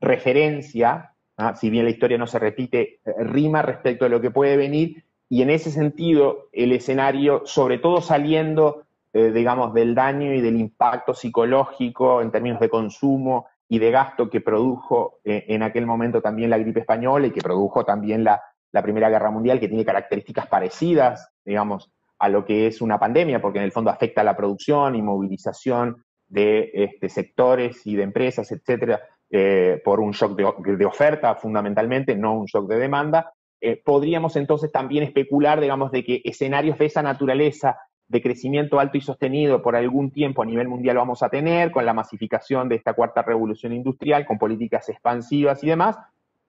[0.00, 1.54] referencia ¿ah?
[1.54, 5.04] si bien la historia no se repite, eh, rima respecto a lo que puede venir,
[5.28, 10.58] y en ese sentido el escenario, sobre todo saliendo, eh, digamos, del daño y del
[10.58, 16.20] impacto psicológico en términos de consumo y de gasto que produjo eh, en aquel momento
[16.20, 19.84] también la gripe española y que produjo también la, la Primera Guerra Mundial, que tiene
[19.84, 24.24] características parecidas, digamos, a lo que es una pandemia, porque en el fondo afecta a
[24.24, 30.36] la producción y movilización de este, sectores y de empresas, etcétera, eh, por un shock
[30.36, 36.04] de, oferta fundamentalmente, no un shock de demanda, eh, podríamos entonces también especular, digamos, de
[36.04, 40.68] que escenarios de esa naturaleza de crecimiento alto y sostenido por algún tiempo a nivel
[40.68, 45.64] mundial vamos a tener, con la masificación de esta cuarta revolución industrial, con políticas expansivas
[45.64, 45.96] y demás.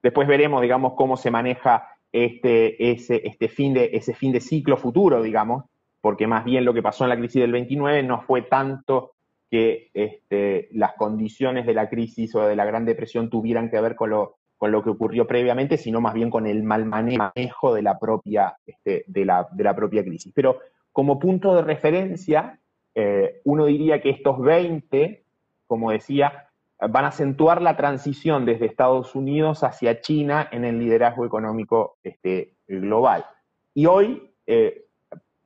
[0.01, 4.77] Después veremos, digamos, cómo se maneja este, ese, este fin de, ese fin de ciclo
[4.77, 5.65] futuro, digamos,
[5.99, 9.13] porque más bien lo que pasó en la crisis del 29 no fue tanto
[9.49, 13.95] que este, las condiciones de la crisis o de la Gran Depresión tuvieran que ver
[13.95, 17.81] con lo, con lo que ocurrió previamente, sino más bien con el mal manejo de
[17.81, 20.31] la propia, este, de la, de la propia crisis.
[20.35, 20.59] Pero
[20.91, 22.59] como punto de referencia,
[22.95, 25.23] eh, uno diría que estos 20,
[25.67, 26.47] como decía,
[26.89, 32.55] van a acentuar la transición desde Estados Unidos hacia China en el liderazgo económico este,
[32.67, 33.25] global.
[33.73, 34.85] Y hoy, eh,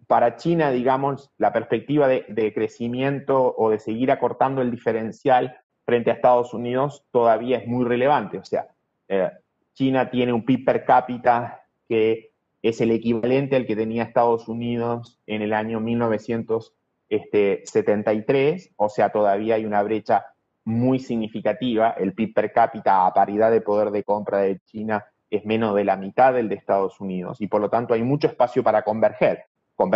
[0.07, 6.15] para China, digamos, la perspectiva de, crecimiento o de seguir acortando el diferencial frente a
[6.15, 8.37] Estados Unidos todavía es muy relevante.
[8.37, 8.67] O sea,
[9.07, 9.31] eh,
[9.73, 15.19] China tiene un PIB per cápita que es el equivalente al que tenía Estados Unidos
[15.25, 20.25] en el año 1973, o sea, todavía hay una brecha
[20.67, 21.91] muy significativa.
[21.91, 25.85] El PIB per cápita a paridad de poder de compra de China es menos de
[25.85, 29.45] la mitad del de Estados Unidos y por lo tanto hay mucho espacio para converger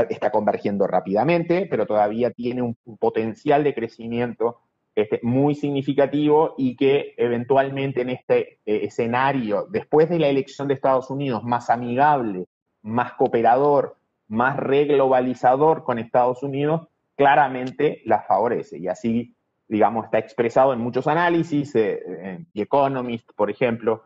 [0.09, 4.59] está convergiendo rápidamente, pero todavía tiene un, potencial de crecimiento
[4.95, 10.75] este, muy significativo y que eventualmente en este eh, escenario, después de la elección de
[10.75, 12.45] Estados Unidos más amigable,
[12.83, 18.77] más cooperador, más reglobalizador con Estados Unidos, claramente la favorece.
[18.77, 19.35] Y así,
[19.71, 24.03] digamos, está expresado en muchos análisis, eh, en The Economist, por ejemplo,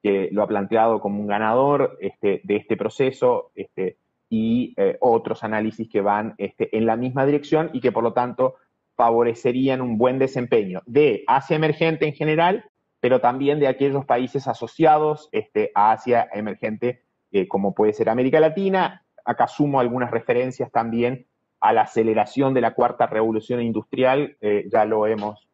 [0.00, 3.96] que lo ha planteado como un ganador este, de este proceso, este,
[4.28, 8.12] y eh, otros análisis que van este, en la misma dirección y que por lo
[8.12, 8.54] tanto
[8.94, 12.64] favorecerían un buen desempeño de Asia emergente en general,
[13.00, 15.28] pero también de aquellos países asociados
[15.74, 19.04] a Asia emergente, eh, como puede ser América Latina.
[19.24, 21.26] Acá sumo algunas referencias también
[21.60, 25.46] a la aceleración de la cuarta revolución industrial, eh, ya lo hemos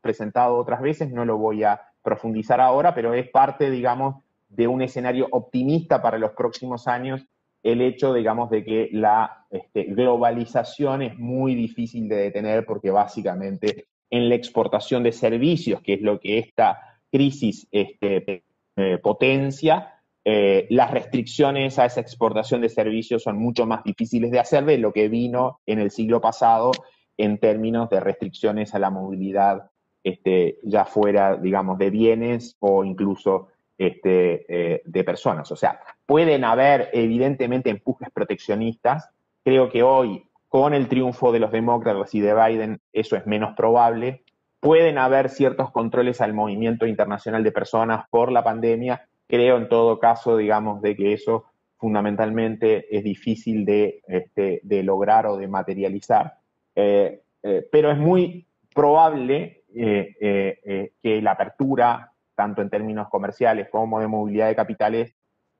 [0.00, 4.82] presentado otras veces, no lo voy a profundizar ahora, pero es parte, digamos, de un
[4.82, 7.26] escenario optimista para los próximos años
[7.64, 13.86] el hecho, digamos, de que la este, globalización es muy difícil de detener porque básicamente
[14.10, 18.44] en la exportación de servicios, que es lo que esta crisis este,
[18.76, 19.93] eh, potencia,
[20.24, 24.78] eh, las restricciones a esa exportación de servicios son mucho más difíciles de hacer de
[24.78, 26.72] lo que vino en el siglo pasado
[27.16, 29.70] en términos de restricciones a la movilidad,
[30.02, 35.50] este, ya fuera, digamos, de bienes o incluso este, eh, de personas.
[35.52, 39.10] O sea, pueden haber evidentemente empujes proteccionistas.
[39.44, 43.54] Creo que hoy, con el triunfo de los demócratas y de Biden, eso es menos
[43.56, 44.24] probable.
[44.60, 49.06] Pueden haber ciertos controles al movimiento internacional de personas por la pandemia.
[49.26, 51.44] Creo en todo caso, digamos, de que eso
[51.76, 56.34] fundamentalmente es difícil de, este, lograr o de materializar.
[56.74, 64.08] Eh, eh, pero es muy probable que la apertura tanto en términos comerciales como de
[64.08, 65.14] movilidad de capitales,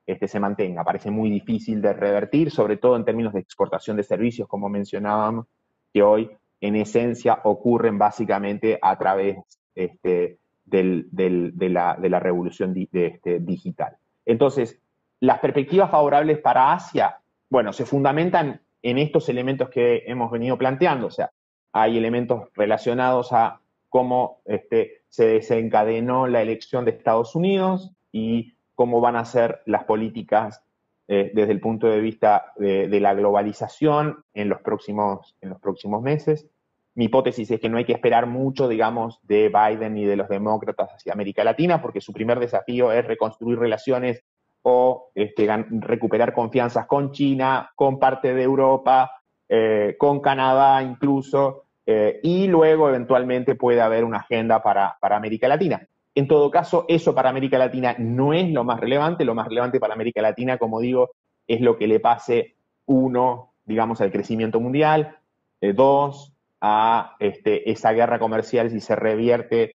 [0.05, 0.83] este, se mantenga.
[0.83, 5.47] Parece muy difícil de revertir, sobre todo en términos de exportación de servicios, como mencionábamos,
[5.93, 6.29] que hoy
[6.61, 9.37] en esencia ocurren básicamente a través
[9.73, 13.97] este, de, la, revolución este, digital.
[14.25, 14.79] Entonces,
[15.19, 21.07] las perspectivas favorables para Asia, bueno, se fundamentan en estos elementos que hemos venido planteando,
[21.07, 21.31] o sea,
[21.71, 29.01] hay elementos relacionados a cómo este, se desencadenó la elección de Estados Unidos y cómo
[29.01, 30.63] van a ser las políticas
[31.07, 36.01] eh, desde el punto de vista de, la globalización en los, próximos, en los próximos
[36.01, 36.47] meses.
[36.95, 40.29] Mi hipótesis es que no hay que esperar mucho, digamos, de Biden y de los
[40.29, 44.23] demócratas hacia América Latina, porque su primer desafío es reconstruir relaciones
[44.63, 49.11] o este, recuperar confianzas con China, con parte de Europa,
[49.47, 55.87] eh, con Canadá incluso, eh, y luego eventualmente puede haber una agenda para, América Latina.
[56.15, 59.79] En todo caso, eso para América Latina no es lo más relevante, lo más relevante
[59.79, 61.11] para América Latina, como digo,
[61.45, 65.17] es lo que le pase, uno, digamos, al crecimiento mundial,
[65.61, 66.34] eh, dos,
[66.67, 69.75] a este, esa guerra comercial si se revierte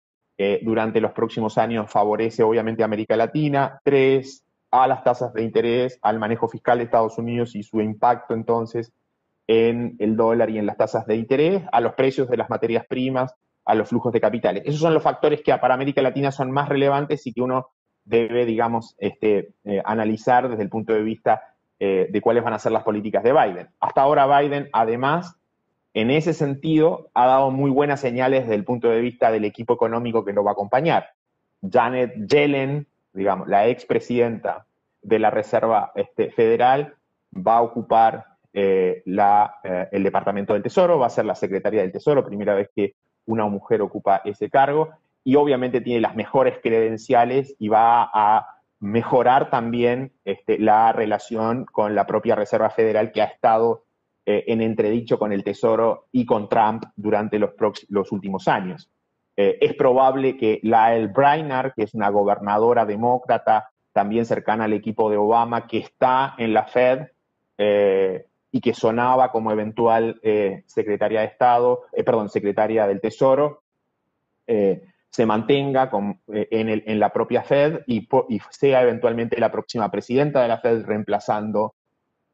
[0.62, 3.78] durante los próximos años favorece obviamente a América Latina.
[3.84, 8.34] Tres, a las tasas de interés, al manejo fiscal de Estados Unidos y su impacto
[8.34, 8.92] entonces
[9.46, 12.86] en el dólar y en las tasas de interés, a los precios de las materias
[12.86, 13.34] primas,
[13.64, 14.62] a los flujos de capitales.
[14.64, 17.70] Esos son los factores que para América Latina son más relevantes y que uno
[18.04, 21.42] debe, digamos, este, eh, analizar desde el punto de vista
[21.80, 23.68] eh, de cuáles van a ser las políticas de Biden.
[23.80, 25.36] Hasta ahora Biden, además,
[25.94, 29.74] en ese sentido, ha dado muy buenas señales desde el punto de vista del equipo
[29.74, 31.10] económico que lo va a acompañar.
[31.68, 34.66] Janet Yellen, digamos, la expresidenta
[35.02, 36.94] de la Reserva este, Federal,
[37.34, 41.92] va a ocupar eh, eh, el Departamento del Tesoro, va a ser la secretaria del
[41.92, 42.94] Tesoro, primera vez que
[43.26, 44.90] una mujer ocupa ese cargo,
[45.24, 48.46] y obviamente tiene las mejores credenciales y va a
[48.80, 53.84] mejorar también este, la relación con la propia Reserva Federal que ha estado
[54.26, 57.52] eh, en entredicho con el Tesoro y con Trump durante los,
[57.88, 58.90] los últimos años.
[59.36, 65.16] es probable que Lael Brainard, que es una gobernadora demócrata también cercana al equipo de
[65.16, 67.06] Obama, que está en la Fed,
[68.52, 73.62] y que sonaba como eventual eh, secretaria de Estado, eh, perdón, secretaria del Tesoro,
[74.46, 75.90] eh, se mantenga
[76.28, 78.08] en, la propia Fed y,
[78.50, 81.74] sea eventualmente la próxima presidenta de la Fed, reemplazando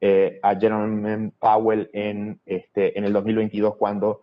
[0.01, 4.23] a Jerome Powell en, este, en el 2022 cuando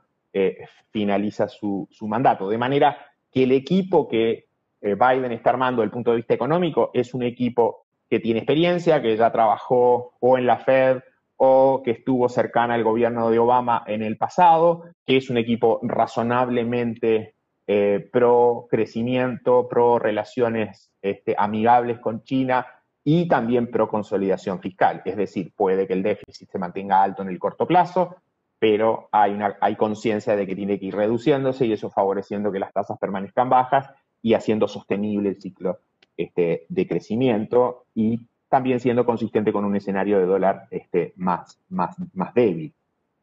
[0.92, 2.50] finaliza su, su, mandato.
[2.50, 2.98] De manera
[3.32, 4.46] que el equipo que
[4.82, 9.02] Biden está armando desde el punto de vista económico es un equipo que tiene experiencia,
[9.02, 11.00] que ya trabajó o en la Fed
[11.38, 15.80] o que estuvo cercana al gobierno de Obama en el pasado, que es un equipo
[15.82, 22.66] razonablemente eh, pro crecimiento, pro relaciones este, amigables con China
[23.04, 25.02] y también pro consolidación fiscal.
[25.06, 28.16] Es decir, puede que el déficit se mantenga alto en el corto plazo,
[28.60, 32.72] pero hay, hay conciencia de que tiene que ir reduciéndose y eso favoreciendo que las
[32.72, 33.90] tasas permanezcan bajas
[34.22, 35.80] y haciendo sostenible el ciclo
[36.16, 41.96] este, de crecimiento y también siendo consistente con un escenario de dólar este, más, más,
[42.14, 42.74] más débil.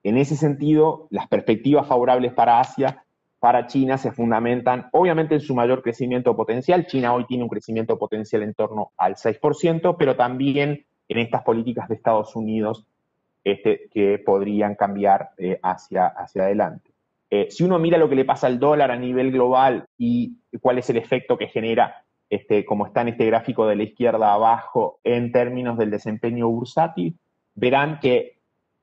[0.02, 3.04] En ese sentido, las perspectivas favorables para Asia,
[3.40, 6.86] para China, se fundamentan obviamente en su mayor crecimiento potencial.
[6.86, 11.88] China hoy tiene un crecimiento potencial en torno al 6%, pero también en estas políticas
[11.88, 12.86] de Estados Unidos
[13.42, 16.90] este, que podrían cambiar eh, hacia, adelante.
[17.30, 20.78] Eh, si uno mira lo que le pasa al dólar a nivel global y cuál
[20.78, 25.00] es el efecto que genera este, como está en este gráfico de la izquierda abajo,
[25.02, 27.18] en términos del desempeño bursátil,
[27.54, 28.38] verán que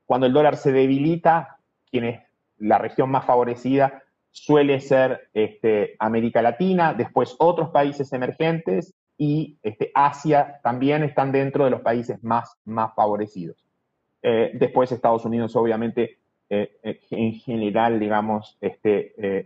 [0.06, 1.60] cuando el dólar se debilita,
[1.92, 2.22] quien es
[2.58, 4.02] la región más favorecida
[4.46, 11.66] suele ser este, América Latina, después otros países emergentes y este, Asia también están dentro
[11.66, 13.58] de los países más, más favorecidos.
[14.22, 16.18] Eh, después Estados Unidos obviamente
[16.50, 19.46] eh, eh, en general, digamos, este,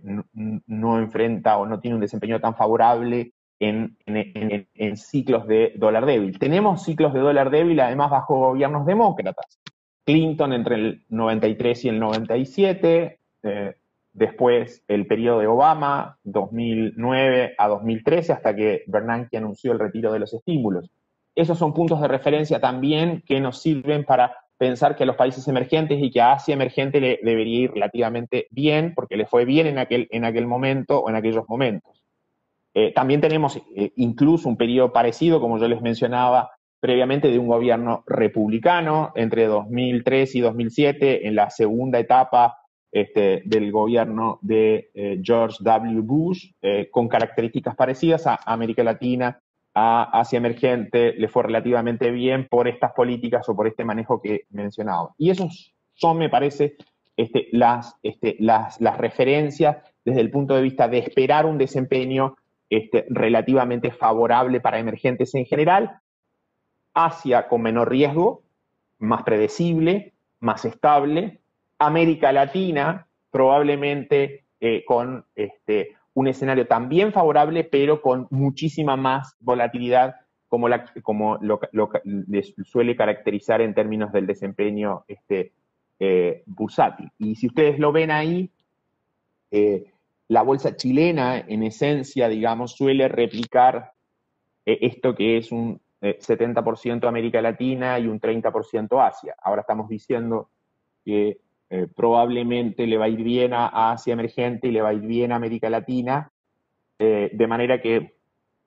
[0.67, 6.37] no enfrenta o no tiene un desempeño tan favorable en, ciclos de dólar débil.
[6.39, 9.59] Tenemos ciclos de dólar débil además bajo gobiernos demócratas.
[10.03, 13.75] Clinton entre el 93 y el 97, eh,
[14.13, 20.19] después el periodo de Obama, 2009 a 2013, hasta que Bernanke anunció el retiro de
[20.19, 20.89] los estímulos.
[21.35, 25.47] Esos son puntos de referencia también que nos sirven para pensar que a los países
[25.47, 29.65] emergentes y que a Asia emergente le debería ir relativamente bien, porque le fue bien
[29.67, 32.03] en aquel, en aquel momento o en aquellos momentos.
[32.73, 37.47] Eh, también tenemos eh, incluso un periodo parecido, como yo les mencionaba previamente, de un
[37.47, 42.57] gobierno republicano entre 2003 y 2007, en la segunda etapa
[42.91, 46.01] este, del gobierno de eh, George W.
[46.01, 46.51] Bush,
[46.91, 49.39] con características parecidas a América Latina,
[49.73, 54.41] a Asia Emergente, le fue relativamente bien por estas políticas o por este manejo que
[54.49, 55.13] mencionaba.
[55.17, 56.75] Y esos son, me parece,
[57.15, 62.35] este, las, este, las, las referencias desde el punto de vista de esperar un desempeño
[63.09, 65.99] relativamente favorable para emergentes en general,
[66.93, 68.43] Asia con menor riesgo,
[68.99, 71.40] más predecible, más estable,
[71.85, 80.15] América Latina probablemente eh, con este, un escenario también favorable, pero con muchísima más volatilidad
[80.47, 80.67] como,
[81.39, 81.59] lo,
[82.65, 85.53] suele caracterizar en términos del desempeño este,
[85.97, 87.09] eh, bursátil.
[87.17, 88.51] Y si ustedes lo ven ahí,
[89.49, 89.85] eh,
[90.27, 93.93] la bolsa chilena, en esencia, digamos, suele replicar
[94.65, 99.35] esto que es un 70% eh, América Latina y un 30% Asia.
[99.41, 100.49] Ahora estamos diciendo
[101.05, 101.37] que
[101.71, 105.01] eh, probablemente le va a ir bien a Asia emergente y le va a ir
[105.01, 106.31] bien a América Latina,
[106.99, 108.13] de manera que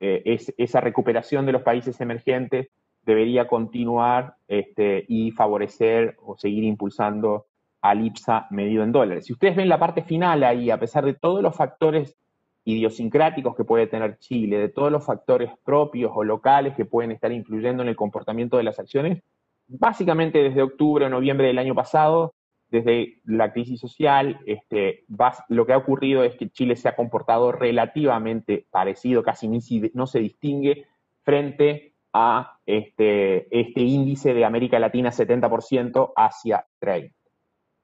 [0.01, 2.67] esa recuperación de los países emergentes
[3.05, 7.47] debería continuar este, y favorecer o seguir impulsando
[7.83, 9.27] al IPSA medido en dólares.
[9.27, 12.17] Si ustedes ven la parte final ahí, a pesar de todos los factores
[12.65, 17.31] idiosincráticos que puede tener Chile, de todos los factores propios o locales que pueden estar
[17.31, 19.23] influyendo en el comportamiento de las acciones,
[19.69, 22.33] básicamente desde octubre o noviembre del año pasado,
[22.75, 25.05] desde la crisis social, este,
[25.49, 30.19] lo que ha ocurrido es que Chile se ha comportado relativamente parecido, casi no se
[30.19, 30.85] distingue
[31.23, 37.13] frente a este, este índice de América Latina 70% hacia 30%.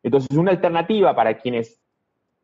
[0.02, 1.80] Entonces, una alternativa para quienes,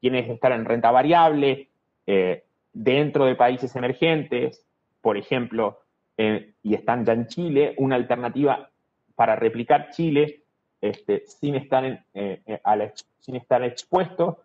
[0.01, 1.71] quienes están en renta variable
[2.07, 4.65] eh, dentro de países emergentes,
[5.01, 5.81] por ejemplo,
[6.17, 8.71] eh, y están ya en Chile, una alternativa
[9.17, 10.45] para replicar Chile
[10.91, 12.61] este, sin, estar eh,
[13.19, 14.43] sin estar expuesto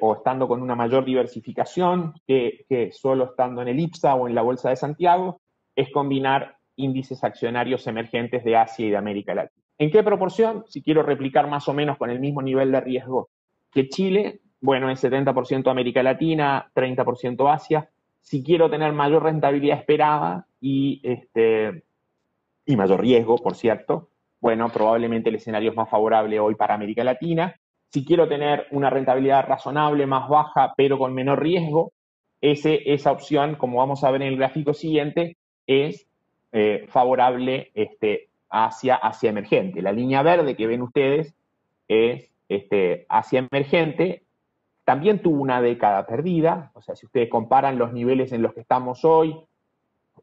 [0.00, 4.34] o estando con una mayor diversificación que, que solo estando en el IPSA o en
[4.34, 5.40] la Bolsa de Santiago,
[5.76, 9.62] es combinar índices accionarios emergentes de Asia y de América Latina.
[9.78, 10.64] ¿En qué proporción?
[10.66, 13.30] Si quiero replicar más o menos con el mismo nivel de riesgo
[13.70, 17.88] que Chile, bueno, es 70% América Latina, 30% Asia.
[18.20, 21.84] Si quiero tener mayor rentabilidad esperada y, este,
[22.66, 24.10] y mayor riesgo, por cierto,
[24.40, 27.54] bueno, probablemente el escenario es más favorable hoy para América Latina.
[27.90, 31.92] Si quiero tener una rentabilidad razonable, más baja, pero con menor riesgo,
[32.40, 35.36] ese, esa opción, como vamos a ver en el gráfico siguiente,
[35.66, 36.06] es
[36.52, 39.82] eh, favorable este, hacia, hacia emergente.
[39.82, 41.34] La línea verde que ven ustedes
[41.88, 44.22] es este, hacia emergente.
[44.84, 48.60] También tuvo una década perdida, o sea, si ustedes comparan los niveles en los que
[48.60, 49.36] estamos hoy,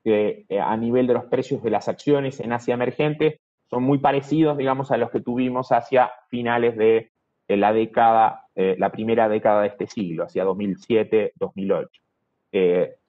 [0.03, 4.57] eh, a nivel de los precios de las acciones en Asia emergente, son muy parecidos,
[4.57, 7.11] digamos, a los que tuvimos hacia finales de,
[7.47, 11.89] la década, eh, la primera década de este siglo, hacia 2007-2008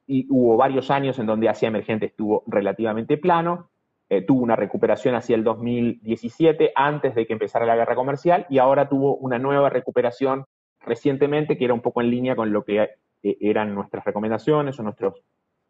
[0.06, 3.70] y hubo varios años en donde Asia Emergente estuvo relativamente plano,
[4.08, 8.58] eh, tuvo una recuperación hacia el 2017, antes de que empezara la guerra comercial, y
[8.58, 10.44] ahora tuvo una nueva recuperación
[10.80, 14.84] recientemente que era un poco en línea con lo que eh, eran nuestras recomendaciones o
[14.84, 15.14] nuestros,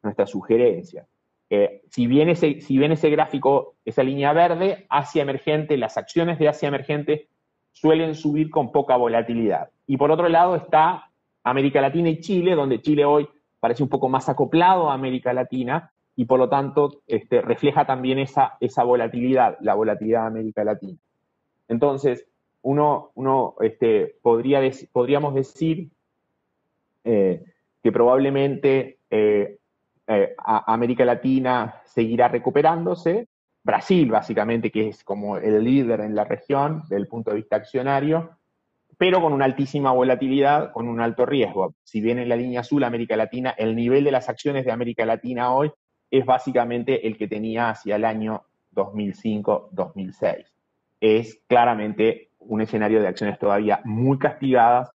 [0.02, 1.08] nuestras sugerencias.
[1.48, 7.28] Eh, si, bien ese, gráfico, esa línea verde, Asia Emergente, las acciones de Asia Emergente
[7.72, 9.70] suelen subir con poca volatilidad.
[9.86, 11.10] Y por otro lado está
[11.44, 13.28] América Latina y Chile, donde Chile hoy
[13.60, 18.18] parece un poco más acoplado a América Latina y por lo tanto este, refleja también
[18.18, 20.98] esa, volatilidad, la volatilidad de América Latina.
[21.68, 22.26] Entonces,
[22.62, 24.60] uno, uno este, podría
[24.92, 25.90] podríamos decir
[27.04, 27.44] eh,
[27.82, 29.55] que probablemente eh,
[30.06, 33.28] eh, América Latina seguirá recuperándose,
[33.62, 37.56] Brasil básicamente, que es como el líder en la región desde el punto de vista
[37.56, 38.38] accionario,
[38.98, 41.74] pero con una altísima volatilidad, con un alto riesgo.
[41.82, 45.04] Si bien en la línea azul América Latina, el nivel de las acciones de América
[45.04, 45.72] Latina hoy
[46.10, 48.44] es básicamente el que tenía hacia el año
[48.74, 50.46] 2005-2006.
[51.00, 54.90] Es claramente un escenario de acciones todavía muy castigadas,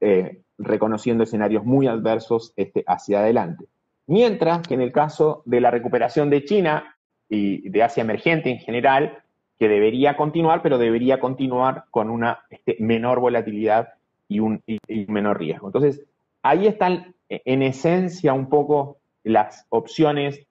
[0.00, 3.66] eh, reconociendo escenarios muy adversos este, hacia adelante.
[4.06, 6.96] Mientras que en el caso de la recuperación de China
[7.28, 9.18] y de Asia emergente en general,
[9.58, 13.88] que debería continuar, pero debería continuar con una este, menor volatilidad
[14.28, 14.62] y un
[15.08, 15.68] menor riesgo.
[15.68, 16.04] Entonces,
[16.42, 20.46] ahí están en esencia un poco las opciones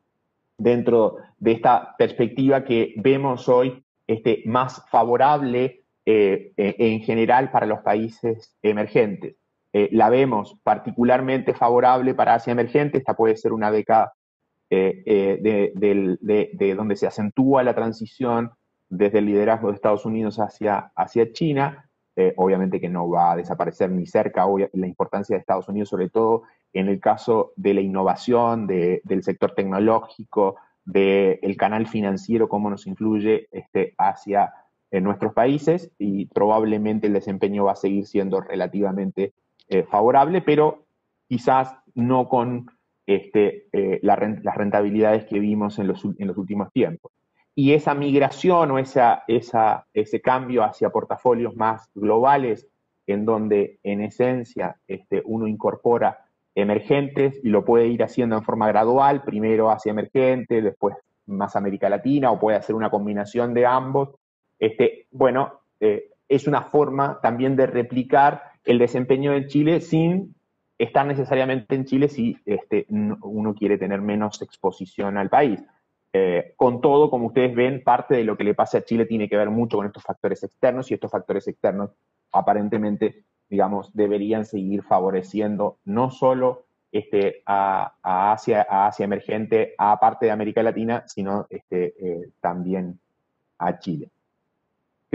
[0.58, 7.66] dentro de esta perspectiva que vemos hoy este, más favorable eh, eh, en general para
[7.66, 9.36] los países emergentes.
[9.78, 14.14] Eh, la vemos particularmente favorable para Asia emergente, esta puede ser una década
[14.70, 18.52] de, de, donde se acentúa la transición
[18.88, 21.90] desde el liderazgo de Estados Unidos hacia, hacia China.
[22.16, 26.10] Eh, obviamente que no va a desaparecer ni cerca la importancia de Estados Unidos, sobre
[26.10, 30.56] todo en el caso de la innovación, del sector tecnológico,
[30.86, 34.54] del canal financiero, cómo nos influye este, hacia
[34.90, 39.34] en nuestros países y probablemente el desempeño va a seguir siendo relativamente
[39.70, 40.86] eh, favorable, pero
[41.28, 42.68] quizás no con
[43.06, 47.12] este, eh, las rentabilidades que vimos en los, en los últimos tiempos
[47.56, 52.68] y esa migración o esa, esa, ese cambio hacia portafolios más globales,
[53.08, 58.68] en donde en esencia este, uno incorpora emergentes y lo puede ir haciendo en forma
[58.68, 60.98] gradual, primero hacia emergente, después
[61.28, 64.10] más América Latina, o puede hacer una combinación de ambos.
[64.60, 70.36] Este, bueno, eh, es una forma también de replicar el desempeño de Chile sin
[70.78, 75.64] estar necesariamente en Chile si este, uno quiere tener menos exposición al país.
[76.12, 79.28] Eh, con todo, como ustedes ven, parte de lo que le pasa a Chile tiene
[79.28, 81.92] que ver mucho con estos factores externos y estos factores externos
[82.32, 87.94] aparentemente, digamos, deberían seguir favoreciendo no solo este, a,
[88.32, 93.00] Asia, a Asia emergente, a parte de América Latina, sino este, eh, también
[93.58, 94.10] a Chile.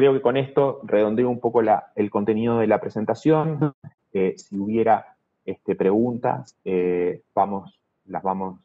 [0.01, 1.61] Creo que con esto redondeo un poco
[1.94, 3.74] el contenido de la presentación.
[4.14, 8.61] Eh, si hubiera este, preguntas, eh, vamos, las vamos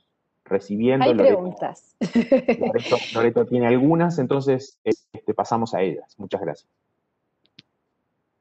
[0.46, 1.04] recibiendo.
[1.04, 1.98] Hay preguntas.
[3.14, 6.16] Loreto, tiene algunas, entonces este, pasamos a ellas.
[6.18, 6.72] Muchas gracias.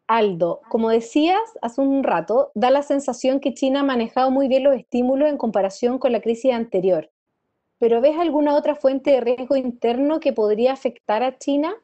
[0.06, 4.62] Aldo, como decías hace un rato, da la sensación que China ha manejado muy bien
[4.62, 7.10] los estímulos en comparación con la crisis anterior.
[7.78, 11.74] ¿Pero ves alguna otra fuente de riesgo interno que podría afectar a China?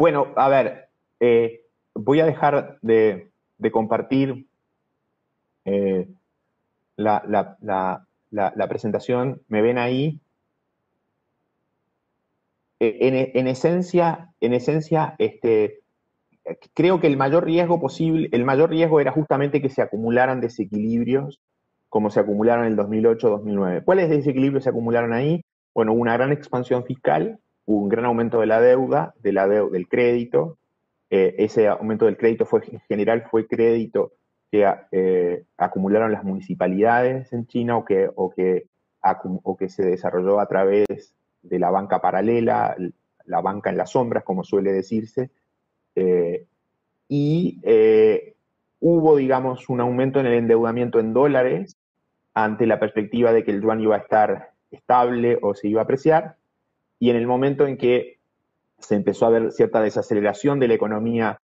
[0.00, 0.88] Bueno, a ver,
[1.20, 3.30] eh, voy a dejar de,
[3.70, 4.46] compartir
[5.66, 6.08] eh,
[6.96, 9.42] la, presentación.
[9.48, 10.18] ¿Me ven ahí?
[12.78, 15.82] Eh, en, esencia, en esencia este,
[16.72, 21.42] creo que el mayor riesgo posible, el mayor riesgo era justamente que se acumularan desequilibrios
[21.90, 23.84] como se acumularon en el 2008-2009.
[23.84, 25.44] ¿Cuáles desequilibrios se acumularon ahí?
[25.74, 30.58] Bueno, una gran expansión fiscal, un gran aumento de la deuda, del crédito.
[31.10, 34.12] Eh, ese aumento del crédito fue, en general fue crédito
[34.50, 38.66] que eh, acumularon las municipalidades en China o que, o, que,
[39.42, 42.76] o que se desarrolló a través de la banca paralela,
[43.24, 45.30] la banca en las sombras, como suele decirse.
[45.94, 46.46] Eh,
[47.08, 47.60] y
[48.80, 51.76] hubo, digamos, un aumento en el endeudamiento en dólares
[52.34, 55.84] ante la perspectiva de que el yuan iba a estar estable o se iba a
[55.84, 56.36] apreciar
[57.00, 58.20] y en el momento en que
[58.78, 61.40] se empezó a ver cierta desaceleración de la economía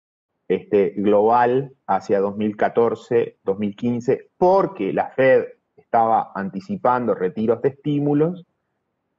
[0.48, 5.44] este, global hacia 2014, 2015, porque la Fed
[5.76, 8.44] estaba anticipando retiros de estímulos,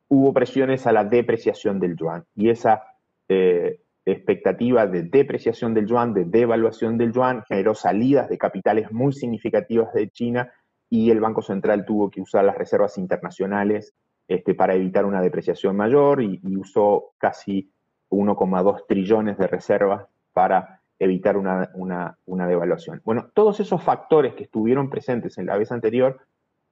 [0.10, 2.24] hubo presiones a la depreciación del yuan.
[2.36, 2.84] Y esa
[3.28, 9.12] eh, expectativa de depreciación del yuan, de devaluación del yuan, generó salidas de capitales muy
[9.12, 10.52] significativas de China
[10.90, 13.94] y el Banco Central tuvo que usar las reservas internacionales
[14.28, 17.72] este, para evitar una depreciación mayor y, usó casi
[18.10, 23.02] 1,2 trillones de reservas para evitar una, devaluación.
[23.06, 26.20] Bueno, todos esos factores que estuvieron presentes en la vez anterior,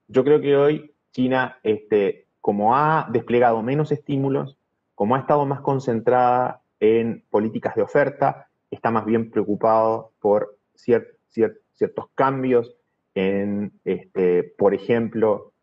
[0.07, 4.57] yo creo que hoy China, este, como ha desplegado menos estímulos,
[4.93, 12.09] como ha estado más concentrada en políticas de oferta, está más bien preocupado por ciertos
[12.15, 12.75] cambios
[13.13, 15.53] en, este, por ejemplo,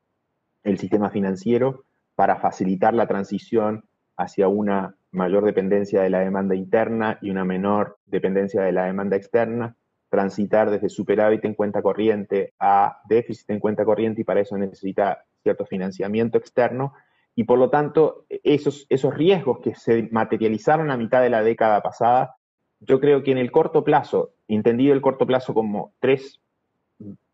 [0.64, 1.84] el sistema financiero
[2.14, 3.84] para facilitar la transición
[4.16, 9.16] hacia una mayor dependencia de la demanda interna y una menor dependencia de la demanda
[9.16, 9.76] externa,
[10.08, 15.24] transitar desde superávit en cuenta corriente a déficit en cuenta corriente y para eso necesita
[15.42, 16.92] cierto financiamiento externo.
[17.34, 21.82] Y por lo tanto esos, esos riesgos que se materializaron a mitad de la década
[21.82, 22.36] pasada,
[22.80, 26.40] yo creo que en el corto plazo, entendido el corto plazo como tres,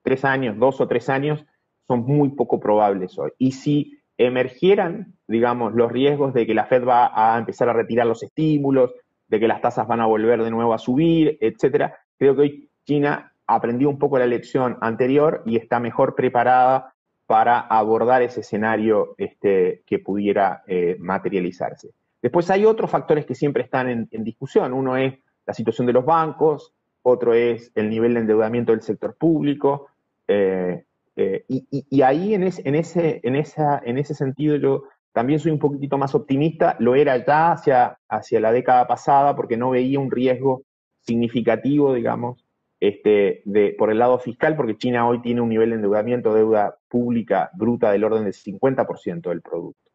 [0.03, 1.45] tres años, dos o tres años,
[1.89, 3.33] son muy poco probables hoy.
[3.39, 8.07] Y si emergieran, digamos, los riesgos de que la Fed va a empezar a retirar
[8.07, 8.93] los estímulos,
[9.27, 12.71] de que las tasas van a volver de nuevo a subir, etcétera, creo que hoy
[12.85, 16.95] China aprendió un poco la lección anterior y está mejor preparada
[17.27, 21.91] para abordar ese escenario este, que pudiera eh, materializarse.
[22.23, 24.73] Después hay otros factores que siempre están en, discusión.
[24.73, 25.15] Uno es
[25.47, 26.73] la situación de los bancos,
[27.03, 29.89] otro es el nivel de endeudamiento del sector público,
[30.27, 30.85] eh,
[31.21, 35.59] eh, y, ahí en, en, ese, en, esa, en ese sentido yo también soy un
[35.59, 40.13] poquitito más optimista, lo era ya hacia, hacia la década pasada porque no veía un
[40.13, 40.63] riesgo
[41.01, 42.47] significativo, digamos,
[42.79, 46.77] este, de, por el lado fiscal, porque China hoy tiene un nivel de endeudamiento, deuda
[46.87, 49.91] pública bruta del orden del 50% del producto.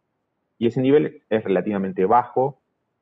[0.57, 2.59] Y ese nivel es relativamente bajo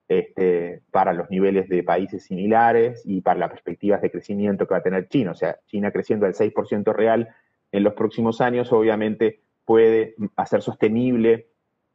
[0.08, 4.80] este, para los niveles de países similares y para las perspectivas de crecimiento que va
[4.80, 5.32] a tener China.
[5.32, 7.30] O sea, China creciendo al 6% real
[7.72, 11.48] en los próximos años, obviamente puede hacer sostenible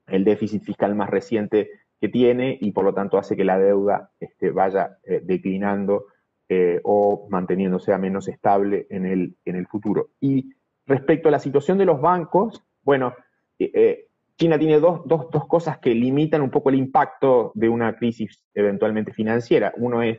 [0.07, 1.70] el déficit fiscal más reciente
[2.01, 6.07] que tiene y por lo tanto hace que la deuda este, vaya eh, declinando
[6.49, 10.11] eh, o manteniéndose menos estable en el, en el futuro.
[10.20, 10.55] Y
[10.87, 13.14] respecto a la situación de los bancos, bueno,
[13.59, 14.07] eh,
[14.37, 18.45] China tiene dos, dos, dos, cosas que limitan un poco el impacto de una crisis
[18.55, 19.72] eventualmente financiera.
[19.77, 20.18] Uno es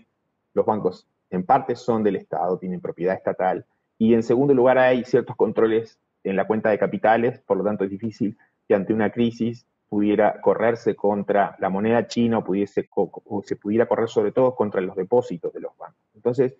[0.53, 3.65] los bancos en parte son del Estado, tienen propiedad estatal,
[3.97, 7.83] y en segundo lugar, hay ciertos controles en la cuenta de capitales, por lo tanto
[7.83, 8.37] es difícil
[8.67, 13.87] que ante una crisis pudiera correrse contra la moneda china o, pudiese, o se pudiera
[13.87, 16.01] correr sobre todo contra los depósitos de los bancos.
[16.13, 16.55] Entonces,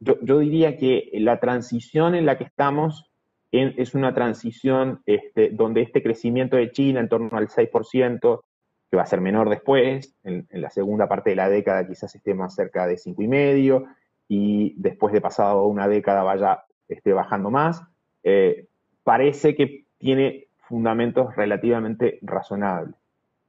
[0.00, 3.10] yo, diría que la transición en la que estamos
[3.50, 8.42] es una transición este, donde este crecimiento de China en torno al 6%,
[8.90, 12.14] que va a ser menor después, en, en, la segunda parte de la década quizás
[12.14, 13.88] esté más cerca de 5,5%,
[14.28, 17.82] y después de pasado una década vaya esté bajando más,
[18.22, 18.66] eh,
[19.04, 22.94] parece que tiene fundamentos relativamente razonables.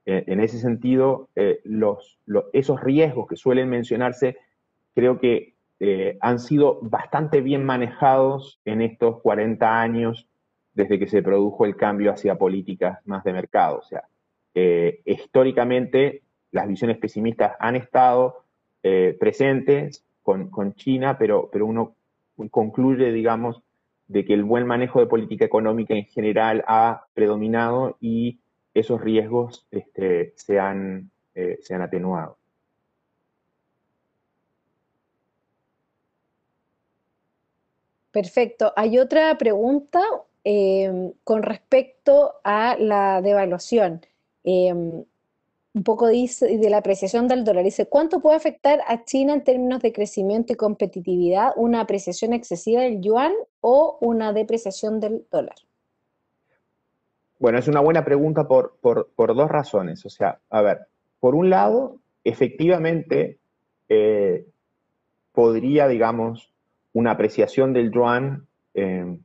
[0.05, 1.61] Eh, en ese sentido, eh,
[2.53, 4.37] esos riesgos que suelen mencionarse,
[4.95, 5.53] creo que
[6.19, 10.27] han sido bastante bien manejados en estos 40 años
[10.73, 13.77] desde que se produjo el cambio hacia políticas más de mercado.
[13.77, 14.03] O sea,
[15.05, 18.43] históricamente las visiones pesimistas han estado
[18.81, 21.95] presentes con, China, pero, pero uno
[22.49, 23.61] concluye, digamos,
[24.07, 28.39] de que el buen manejo de política económica en general ha predominado y
[28.73, 32.39] esos riesgos este, se, han, se han atenuado.
[38.11, 38.73] Perfecto.
[38.75, 40.01] Hay otra pregunta
[40.43, 44.01] em, con respecto a la devaluación.
[44.43, 45.03] Em,
[45.73, 47.63] un poco dice de la apreciación del dólar.
[47.63, 52.81] Dice, ¿cuánto puede afectar a China en términos de crecimiento y competitividad una apreciación excesiva
[52.81, 55.55] del yuan o una depreciación del dólar?
[57.37, 60.05] Bueno, es una buena pregunta por, por, dos razones.
[60.05, 60.79] O sea, a ver,
[61.19, 63.37] por un lado, efectivamente,
[63.87, 64.45] eh,
[65.31, 66.51] podría, digamos,
[66.91, 69.17] una apreciación del yuan eh,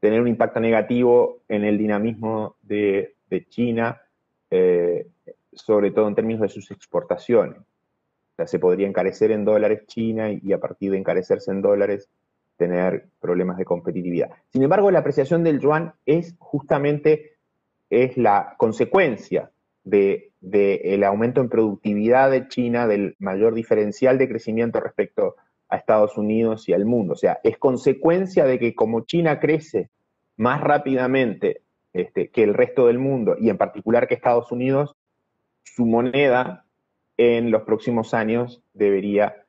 [0.00, 3.14] tener un impacto negativo en el dinamismo de,
[3.48, 4.02] China,
[4.50, 5.06] eh,
[5.52, 7.58] sobre todo en términos de sus exportaciones.
[7.58, 12.08] O sea, se podría encarecer en dólares China y, a partir de encarecerse en dólares
[12.56, 14.30] tener problemas de competitividad.
[14.50, 17.32] Sin embargo, la apreciación del yuan es justamente
[17.90, 19.50] es la consecuencia
[19.84, 25.36] del de, aumento en productividad de China, del mayor diferencial de crecimiento respecto
[25.68, 27.14] a Estados Unidos y al mundo.
[27.14, 29.90] O sea, es consecuencia de que como China crece
[30.36, 34.96] más rápidamente este, que el resto del mundo, y en particular que Estados Unidos,
[35.62, 36.64] su moneda
[37.16, 39.44] en los próximos años debería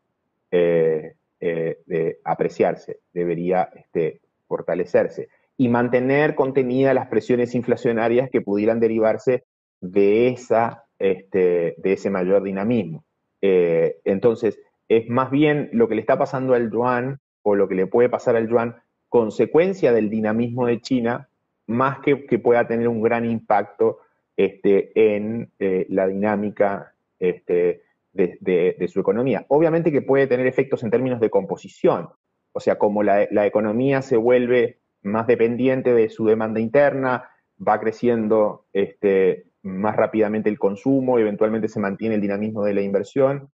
[0.52, 9.44] eh, eh, apreciarse, debería este, fortalecerse y mantener contenidas las presiones inflacionarias que pudieran derivarse
[9.82, 13.04] de, esa, este, de ese mayor dinamismo.
[13.42, 17.76] Eh, entonces, es más bien lo que le está pasando al yuan o lo que
[17.76, 18.76] le puede pasar al yuan
[19.10, 21.30] consecuencia del dinamismo de China,
[21.68, 24.00] más que que pueda tener un gran impacto
[24.38, 27.82] este, en eh, la dinámica este,
[28.12, 29.46] de, su economía.
[29.48, 32.10] Obviamente que puede tener efectos en términos de composición,
[32.52, 37.30] o sea, como la, economía se vuelve más dependiente de su demanda interna,
[37.66, 43.50] va creciendo este, más rápidamente el consumo, eventualmente se mantiene el dinamismo de la inversión,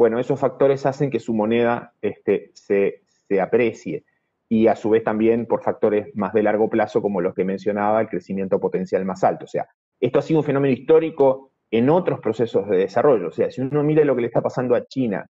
[0.00, 3.02] bueno, esos factores hacen que su moneda este, se,
[3.38, 4.06] aprecie
[4.48, 8.00] y a su vez también por factores más de largo plazo como los que mencionaba,
[8.00, 9.44] el crecimiento potencial más alto.
[9.44, 9.68] O sea,
[10.00, 13.28] esto ha sido un fenómeno histórico en otros procesos de desarrollo.
[13.28, 15.28] O sea, si uno mira lo que le está pasando a China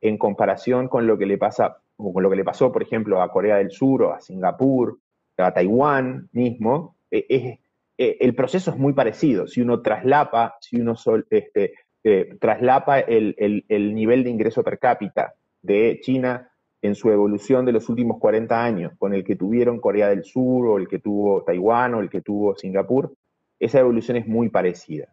[0.00, 3.30] en comparación con lo que le pasa, con lo que le pasó, por ejemplo, a
[3.30, 4.98] Corea del Sur o a Singapur,
[5.38, 7.58] a Taiwán mismo, e, e,
[8.20, 9.46] el proceso es muy parecido.
[9.46, 11.74] Si uno traslapa, si uno sol, este,
[12.04, 13.34] eh, traslapa el,
[13.94, 16.50] nivel de ingreso per cápita de China
[16.80, 20.66] en su evolución de los últimos 40 años, con el que tuvieron Corea del Sur
[20.66, 23.14] o el que tuvo Taiwán o el que tuvo Singapur,
[23.64, 25.08] esa evolución es muy parecida.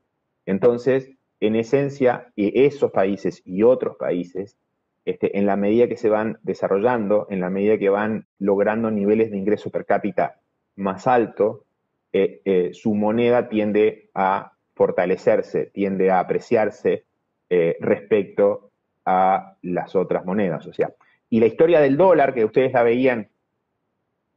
[0.45, 4.57] Entonces, en esencia, esos países y otros países,
[5.05, 9.31] este, en la medida que se van desarrollando, en la medida que van logrando niveles
[9.31, 10.39] de ingreso per cápita
[10.75, 11.65] más alto,
[12.11, 17.05] eh, eh, su moneda tiende a fortalecerse, tiende a apreciarse
[17.49, 18.71] eh, respecto
[19.05, 20.65] a las otras monedas.
[20.67, 20.93] O sea,
[21.29, 23.29] y la historia del dólar, que ustedes la veían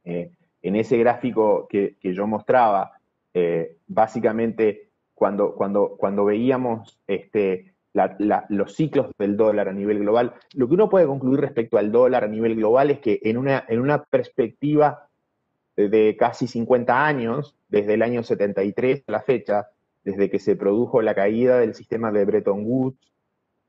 [0.03, 2.91] eh, en ese gráfico que, yo mostraba,
[3.33, 7.73] eh, básicamente cuando, cuando, cuando veíamos este,
[8.49, 12.23] los ciclos del dólar a nivel global, lo que uno puede concluir respecto al dólar
[12.23, 15.07] a nivel global es que en una, en una perspectiva
[15.75, 19.69] de casi 50 años, desde el año 73 a la fecha,
[20.03, 23.13] desde que se produjo la caída del sistema de Bretton Woods,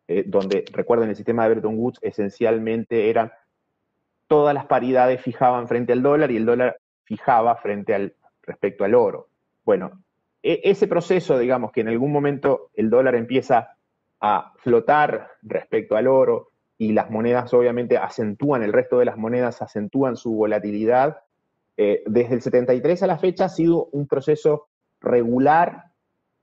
[0.08, 3.32] eh, donde, recuerden, el sistema de Bretton Woods esencialmente eran
[4.26, 8.94] todas las paridades fijaban frente al dólar y el dólar fijaba frente al respecto al
[8.94, 9.28] oro.
[9.64, 10.02] Bueno,
[10.42, 13.76] e, ese proceso, digamos, que en algún momento el dólar empieza
[14.20, 19.62] a flotar respecto al oro y las monedas obviamente acentúan, el resto de las monedas
[19.62, 21.18] acentúan su volatilidad,
[21.76, 24.68] eh, desde el 73 a la fecha ha sido un proceso
[25.00, 25.92] regular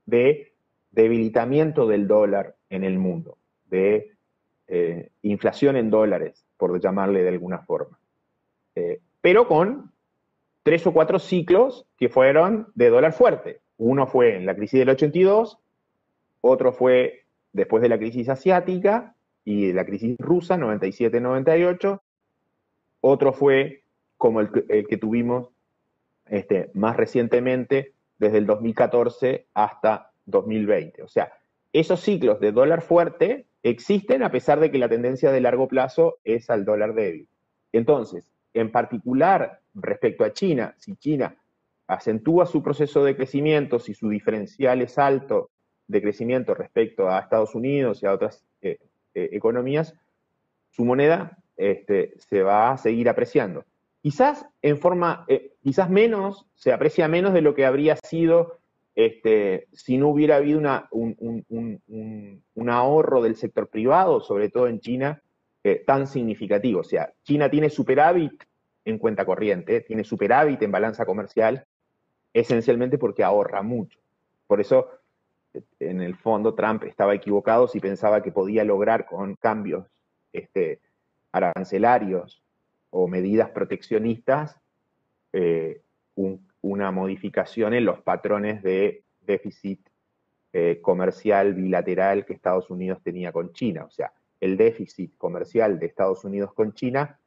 [0.04, 0.52] de
[0.90, 4.12] debilitamiento del dólar en el mundo, de
[4.66, 7.98] eh, inflación en dólares, por llamarle de alguna forma.
[8.74, 9.91] Eh, pero con
[10.62, 13.60] tres o cuatro ciclos que fueron de dólar fuerte.
[13.78, 15.58] Uno fue en la crisis del 82,
[16.40, 22.00] otro fue después de la crisis asiática y de la crisis rusa, 97-98,
[23.00, 23.82] otro fue
[24.16, 24.50] como el,
[24.88, 25.48] que tuvimos
[26.26, 31.02] este, más recientemente desde el 2014 hasta 2020.
[31.02, 31.32] O sea,
[31.72, 36.18] esos ciclos de dólar fuerte existen a pesar de que la tendencia de largo plazo
[36.22, 37.28] es al dólar débil.
[37.72, 41.36] Entonces, en particular respecto a China, si China
[41.86, 45.50] acentúa su proceso de crecimiento, si su diferencial es alto
[45.86, 48.78] de crecimiento respecto a Estados Unidos y a otras eh,
[49.14, 49.94] eh, economías,
[50.70, 53.64] su moneda este, se va a seguir apreciando.
[54.00, 58.58] Quizás en forma, eh, quizás menos, se aprecia menos de lo que habría sido
[58.94, 60.60] este, si no hubiera habido
[60.90, 65.22] un, ahorro del sector privado, sobre todo en China,
[65.86, 66.80] tan significativo.
[66.80, 68.42] O sea, China tiene superávit
[68.84, 71.64] en cuenta corriente, tiene superávit en balanza comercial,
[72.32, 74.00] esencialmente porque ahorra mucho.
[74.46, 74.88] Por eso,
[75.78, 79.86] en el fondo, Trump estaba equivocado si pensaba que podía lograr con cambios
[80.32, 80.80] este,
[81.30, 82.42] arancelarios
[82.90, 84.58] o medidas proteccionistas
[85.32, 85.82] eh,
[86.14, 89.80] un, una modificación en los patrones de déficit
[90.52, 93.84] eh, comercial bilateral que Estados Unidos tenía con China.
[93.84, 97.18] O sea, el déficit comercial de Estados Unidos con China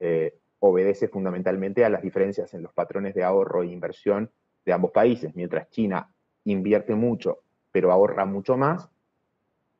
[0.00, 4.30] eh, obedece fundamentalmente a las diferencias en los patrones de ahorro e inversión
[4.64, 5.34] de ambos países.
[5.34, 7.40] Mientras China invierte mucho,
[7.72, 8.88] pero ahorra mucho más,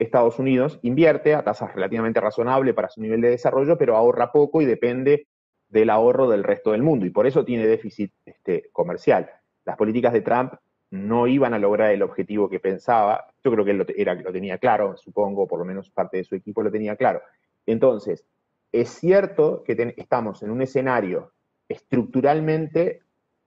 [0.00, 4.60] Estados Unidos invierte a tasas relativamente razonables para su nivel de desarrollo, pero ahorra poco
[4.60, 5.28] y depende
[5.68, 9.30] del ahorro del resto del mundo y por eso tiene déficit este, comercial.
[9.64, 10.54] Las políticas de Trump
[10.90, 13.28] no iban a lograr el objetivo que pensaba.
[13.44, 16.24] Yo creo que él lo, era, lo tenía claro, supongo, por lo menos parte de
[16.24, 17.22] su equipo lo tenía claro.
[17.66, 18.26] Entonces,
[18.72, 21.32] es cierto que estamos en un escenario
[21.68, 23.02] estructuralmente,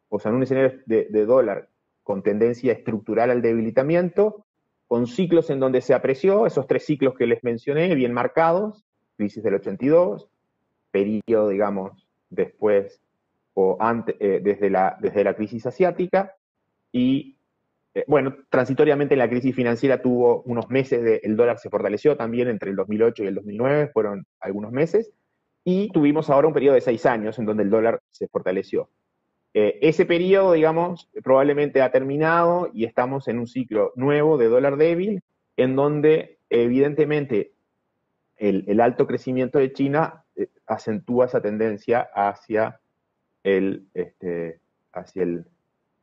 [0.09, 1.69] o sea, en un escenario de, dólar
[2.03, 4.45] con tendencia estructural al debilitamiento,
[4.87, 8.85] con ciclos en donde se apreció, esos tres ciclos que les mencioné, bien marcados,
[9.17, 10.29] crisis del 82,
[10.91, 13.01] periodo, digamos, después
[13.55, 16.35] o antes, eh, desde, la, desde la crisis asiática
[16.91, 17.34] y,
[17.95, 22.49] eh, bueno, transitoriamente la crisis financiera tuvo unos meses, de, el dólar se fortaleció también
[22.49, 25.13] entre el 2008 y el 2009, fueron algunos meses,
[25.63, 28.89] y tuvimos ahora un periodo de seis años en donde el dólar se fortaleció.
[29.53, 34.75] Eh, ese periodo, digamos, probablemente ha terminado y estamos en un ciclo nuevo de dólar
[34.75, 35.23] débil,
[35.55, 37.53] en donde evidentemente
[38.35, 42.81] el, alto crecimiento de China eh, acentúa esa tendencia hacia
[43.43, 44.59] el, este,
[44.91, 45.45] hacia, el,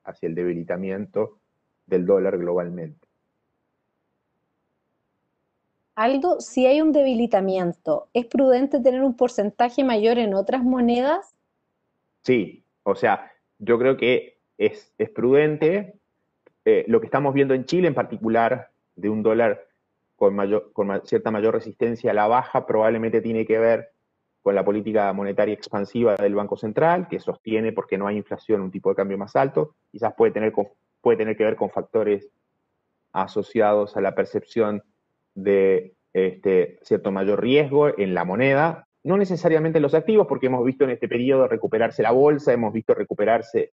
[0.04, 1.41] hacia el debilitamiento
[1.92, 3.06] del dólar globalmente.
[5.94, 11.36] Aldo, si hay un debilitamiento, ¿es prudente tener un porcentaje mayor en otras monedas?
[12.22, 15.98] Sí, o sea, yo creo que es, prudente.
[16.64, 19.66] Eh, lo que estamos viendo en Chile en particular, de un dólar
[20.16, 23.90] con, mayor, con cierta mayor resistencia a la baja, probablemente tiene que ver
[24.40, 28.70] con la política monetaria expansiva del Banco Central, que sostiene, porque no hay inflación, un
[28.70, 29.74] tipo de cambio más alto.
[29.90, 30.52] Quizás puede tener,
[31.02, 32.30] puede tener que ver con factores
[33.12, 34.82] asociados a la percepción
[35.34, 40.64] de este, cierto mayor riesgo en la moneda, no necesariamente en los activos, porque hemos
[40.64, 43.72] visto en este periodo recuperarse la bolsa, hemos visto recuperarse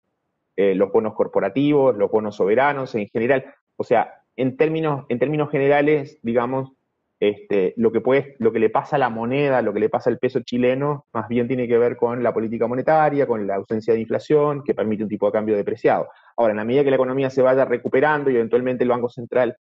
[0.55, 3.45] eh, los bonos corporativos, los bonos soberanos en general.
[3.77, 6.73] O sea, en términos, en términos generales, digamos,
[7.19, 10.09] este, lo, que puede, lo que le pasa a la moneda, lo que le pasa
[10.09, 13.93] al peso chileno, más bien tiene que ver con la política monetaria, con la ausencia
[13.93, 16.07] de inflación, que permite un tipo de cambio depreciado.
[16.37, 19.57] Ahora, en la medida que la economía se vaya recuperando y eventualmente el Banco Central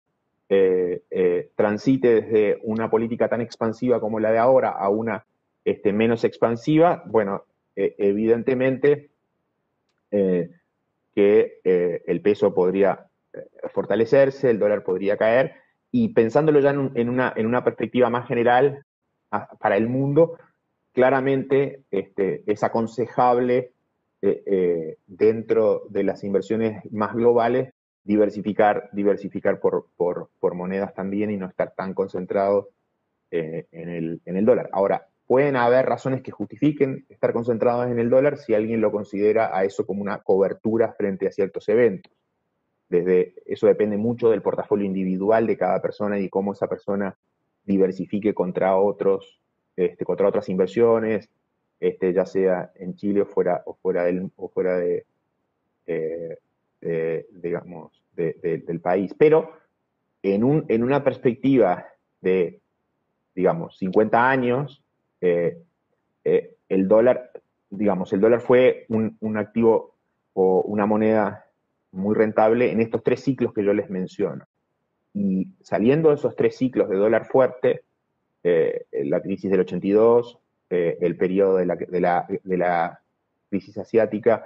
[0.50, 5.26] eh, eh, transite desde una política tan expansiva como la de ahora a una
[5.66, 7.44] este, menos expansiva, bueno,
[7.76, 9.10] eh, evidentemente
[10.10, 13.08] que el peso podría
[13.74, 15.56] fortalecerse, el dólar podría caer,
[15.92, 18.84] y pensándolo ya en, una, en una perspectiva más general
[19.60, 20.38] para el mundo,
[20.94, 23.72] claramente este, es aconsejable
[24.22, 27.74] eh, eh, dentro de las inversiones más globales
[28.04, 32.70] diversificar, diversificar por, por, monedas también y no estar tan concentrado
[33.32, 34.70] eh, en, el, en el dólar.
[34.72, 39.56] Ahora, pueden haber razones que justifiquen estar concentrados en el dólar si alguien lo considera
[39.56, 42.14] a eso como una cobertura frente a ciertos eventos.
[42.90, 47.18] Desde, eso depende mucho del portafolio individual de cada persona y cómo esa persona
[47.66, 49.42] diversifique contra otros,
[49.76, 51.30] este, contra otras inversiones,
[51.80, 55.06] este, ya sea en Chile o fuera, o fuera del, o fuera de,
[57.42, 59.14] digamos, del país.
[59.18, 59.52] Pero
[60.24, 61.86] en, un, en una perspectiva
[62.22, 62.62] de,
[63.36, 64.84] digamos, 50 años,
[65.22, 65.62] eh,
[66.24, 67.32] eh, el dólar,
[67.70, 69.96] digamos, el dólar fue un, un activo
[70.34, 71.46] o una moneda
[71.92, 74.46] muy rentable en estos tres ciclos que yo les menciono.
[75.14, 77.84] Y saliendo de esos tres ciclos de dólar fuerte,
[78.44, 83.00] eh, la crisis del 82, eh, el periodo de la,
[83.50, 84.46] crisis asiática,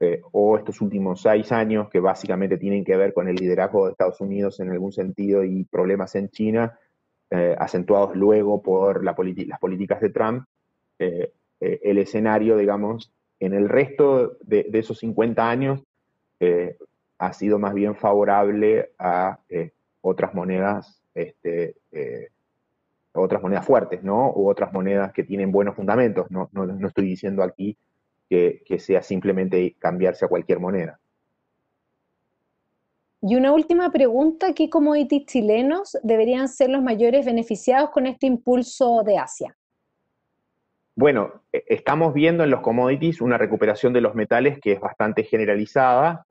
[0.00, 3.92] eh, o estos últimos seis años, que básicamente tienen que ver con el liderazgo de
[3.92, 6.78] Estados Unidos en algún sentido y problemas en China,
[7.30, 10.44] eh, acentuados luego por las políticas de Trump,
[10.98, 15.84] eh, el escenario, digamos, en el resto de, esos 50 años
[17.18, 19.38] ha sido más bien favorable a
[20.00, 21.76] otras monedas, este,
[23.12, 24.32] otras monedas fuertes, ¿no?
[24.32, 26.30] U otras monedas que tienen buenos fundamentos.
[26.30, 27.76] No, no, no estoy diciendo aquí
[28.64, 30.98] que, sea simplemente cambiarse a cualquier moneda.
[33.20, 39.02] Y una última pregunta, ¿qué commodities chilenos deberían ser los mayores beneficiados con este impulso
[39.04, 39.56] de Asia?
[40.96, 45.22] Bueno, e, estamos viendo en los commodities una recuperación de los metales que es bastante
[45.22, 46.26] generalizada.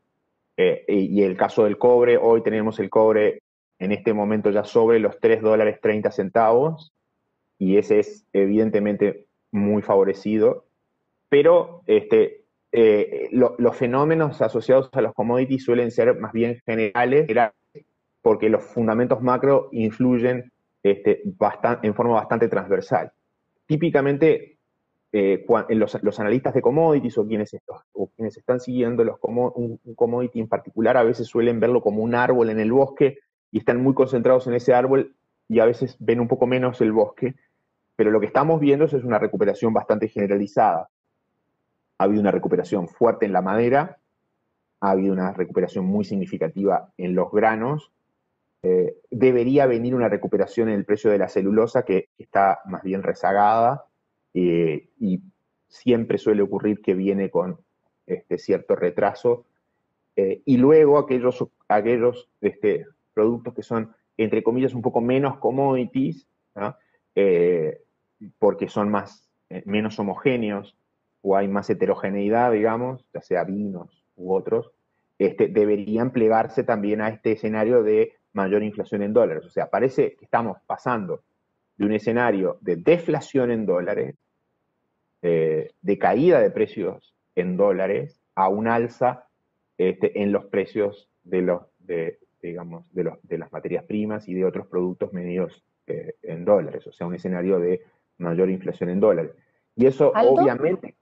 [0.62, 3.42] Eh, y el caso del cobre, hoy tenemos el cobre
[3.80, 6.94] en este momento ya sobre los 3 dólares 30 centavos.
[7.58, 10.66] Y ese es evidentemente muy favorecido
[11.32, 12.44] pero este,
[12.74, 17.26] eh, los fenómenos asociados a los commodities suelen ser más bien generales,
[18.22, 20.52] porque los fundamentos macro influyen
[20.84, 23.14] este, en forma bastante transversal.
[23.66, 24.58] Típicamente,
[25.14, 27.54] eh, los, analistas de commodities o quienes,
[28.16, 32.16] quienes están siguiendo los un, un, commodity en particular a veces suelen verlo como un
[32.16, 33.20] árbol en el bosque
[33.52, 35.14] y están muy concentrados en ese árbol
[35.50, 37.36] y a veces ven un poco menos el bosque,
[37.98, 40.90] pero lo que estamos viendo es una recuperación bastante generalizada.
[41.98, 43.98] Ha habido una recuperación fuerte en la madera,
[44.80, 47.92] ha habido una recuperación muy significativa en los granos,
[48.64, 53.04] eh, debería venir una recuperación en el precio de la celulosa que está más bien
[53.04, 53.88] rezagada
[54.34, 55.22] eh, y
[55.68, 57.60] siempre suele ocurrir que viene con
[58.06, 59.46] este cierto retraso.
[60.16, 66.28] Eh, y luego aquellos, aquellos este, productos que son, entre comillas, un poco menos commodities,
[68.38, 69.30] porque son más,
[69.66, 70.76] menos homogéneos,
[71.22, 74.72] o hay más heterogeneidad, digamos, ya sea vinos u otros,
[75.20, 79.46] este, deberían plegarse también a este escenario de mayor inflación en dólares.
[79.46, 81.22] O sea, parece que estamos pasando
[81.78, 84.16] de un escenario de deflación en dólares,
[85.22, 89.28] eh, de caída de precios en dólares, a un alza
[89.78, 94.34] este, en los precios de los, de, digamos, de, los, de las materias primas y
[94.34, 96.86] de otros productos medidos eh, en dólares.
[96.88, 97.82] O sea, un escenario de
[98.18, 99.32] mayor inflación en dólares.
[99.76, 100.96] Y eso obviamente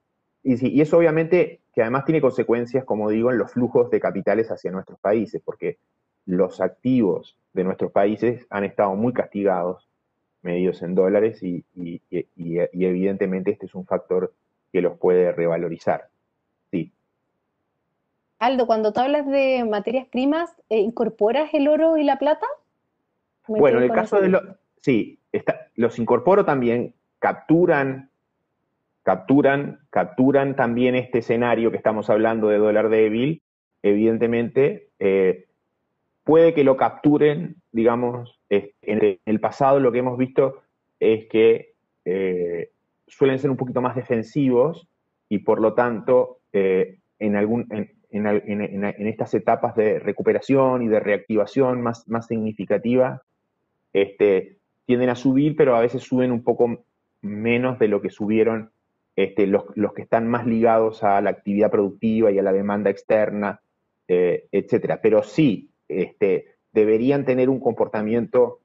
[0.43, 4.71] y, eso obviamente que además tiene consecuencias, como digo, en los flujos de capitales hacia
[4.71, 5.77] nuestros países, porque
[6.25, 9.88] los activos de nuestros países han estado muy castigados,
[10.41, 11.63] medidos en dólares, y,
[12.09, 14.33] evidentemente este es un factor
[14.71, 16.07] que los puede revalorizar.
[16.71, 16.91] Sí.
[18.39, 22.45] Aldo, cuando tú hablas de materias primas, eh, ¿incorporas el oro y la plata?
[23.47, 24.43] Bueno, en el caso de los...
[24.77, 25.19] Sí,
[25.75, 28.09] los incorporo también, capturan
[29.09, 33.41] capturan, capturan también este escenario que estamos hablando de dólar débil,
[33.81, 35.47] evidentemente, eh,
[36.23, 40.63] puede que lo capturen, digamos, en el pasado lo que hemos visto
[40.99, 41.73] es que
[42.05, 42.71] eh,
[43.07, 44.87] suelen ser un poquito más defensivos
[45.29, 47.35] y por lo tanto eh, en,
[49.07, 53.21] estas etapas de recuperación y de reactivación más, más significativa,
[53.93, 56.85] este, tienden a subir, pero a veces suben un poco
[57.21, 58.71] menos de lo que subieron
[59.15, 63.61] este, los, que están más ligados a la actividad productiva y a la demanda externa,
[64.07, 65.01] eh, etcétera.
[65.01, 68.59] Pero sí, este, deberían tener un comportamiento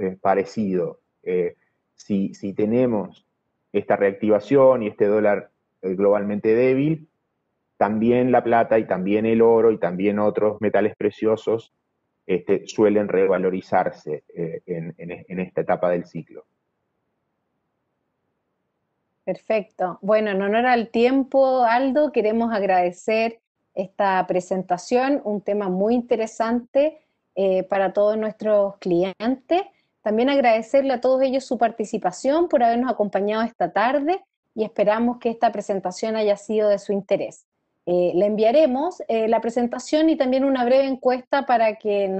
[0.00, 1.00] eh, parecido.
[1.22, 1.56] Eh,
[1.94, 3.26] si, tenemos
[3.72, 5.50] esta reactivación y este dólar
[5.82, 7.08] globalmente débil,
[7.76, 11.72] también la plata y también el oro y también otros metales preciosos
[12.26, 16.44] este, suelen revalorizarse en esta etapa del ciclo.
[19.24, 19.98] Perfecto.
[20.02, 23.38] Bueno, en honor al tiempo, Aldo, queremos agradecer
[23.74, 26.98] esta presentación, un tema muy interesante
[27.42, 29.62] eh, para todos nuestros clientes.
[30.02, 34.22] También agradecerle a todos ellos su participación por habernos acompañado esta tarde
[34.54, 37.46] y esperamos que esta presentación haya sido de su interés.
[37.86, 42.14] Eh, le enviaremos eh, la presentación y también una breve encuesta para que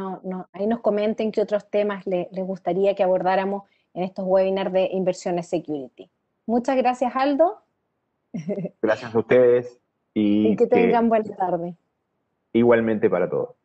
[0.55, 5.49] ahí nos comenten qué otros temas les gustaría que abordáramos en estos webinars de inversiones
[5.49, 6.09] security.
[6.47, 7.61] Muchas gracias, Aldo.
[8.81, 9.79] Gracias a ustedes.
[10.15, 11.75] Y, que tengan buena tarde.
[12.55, 13.60] Igualmente para todos.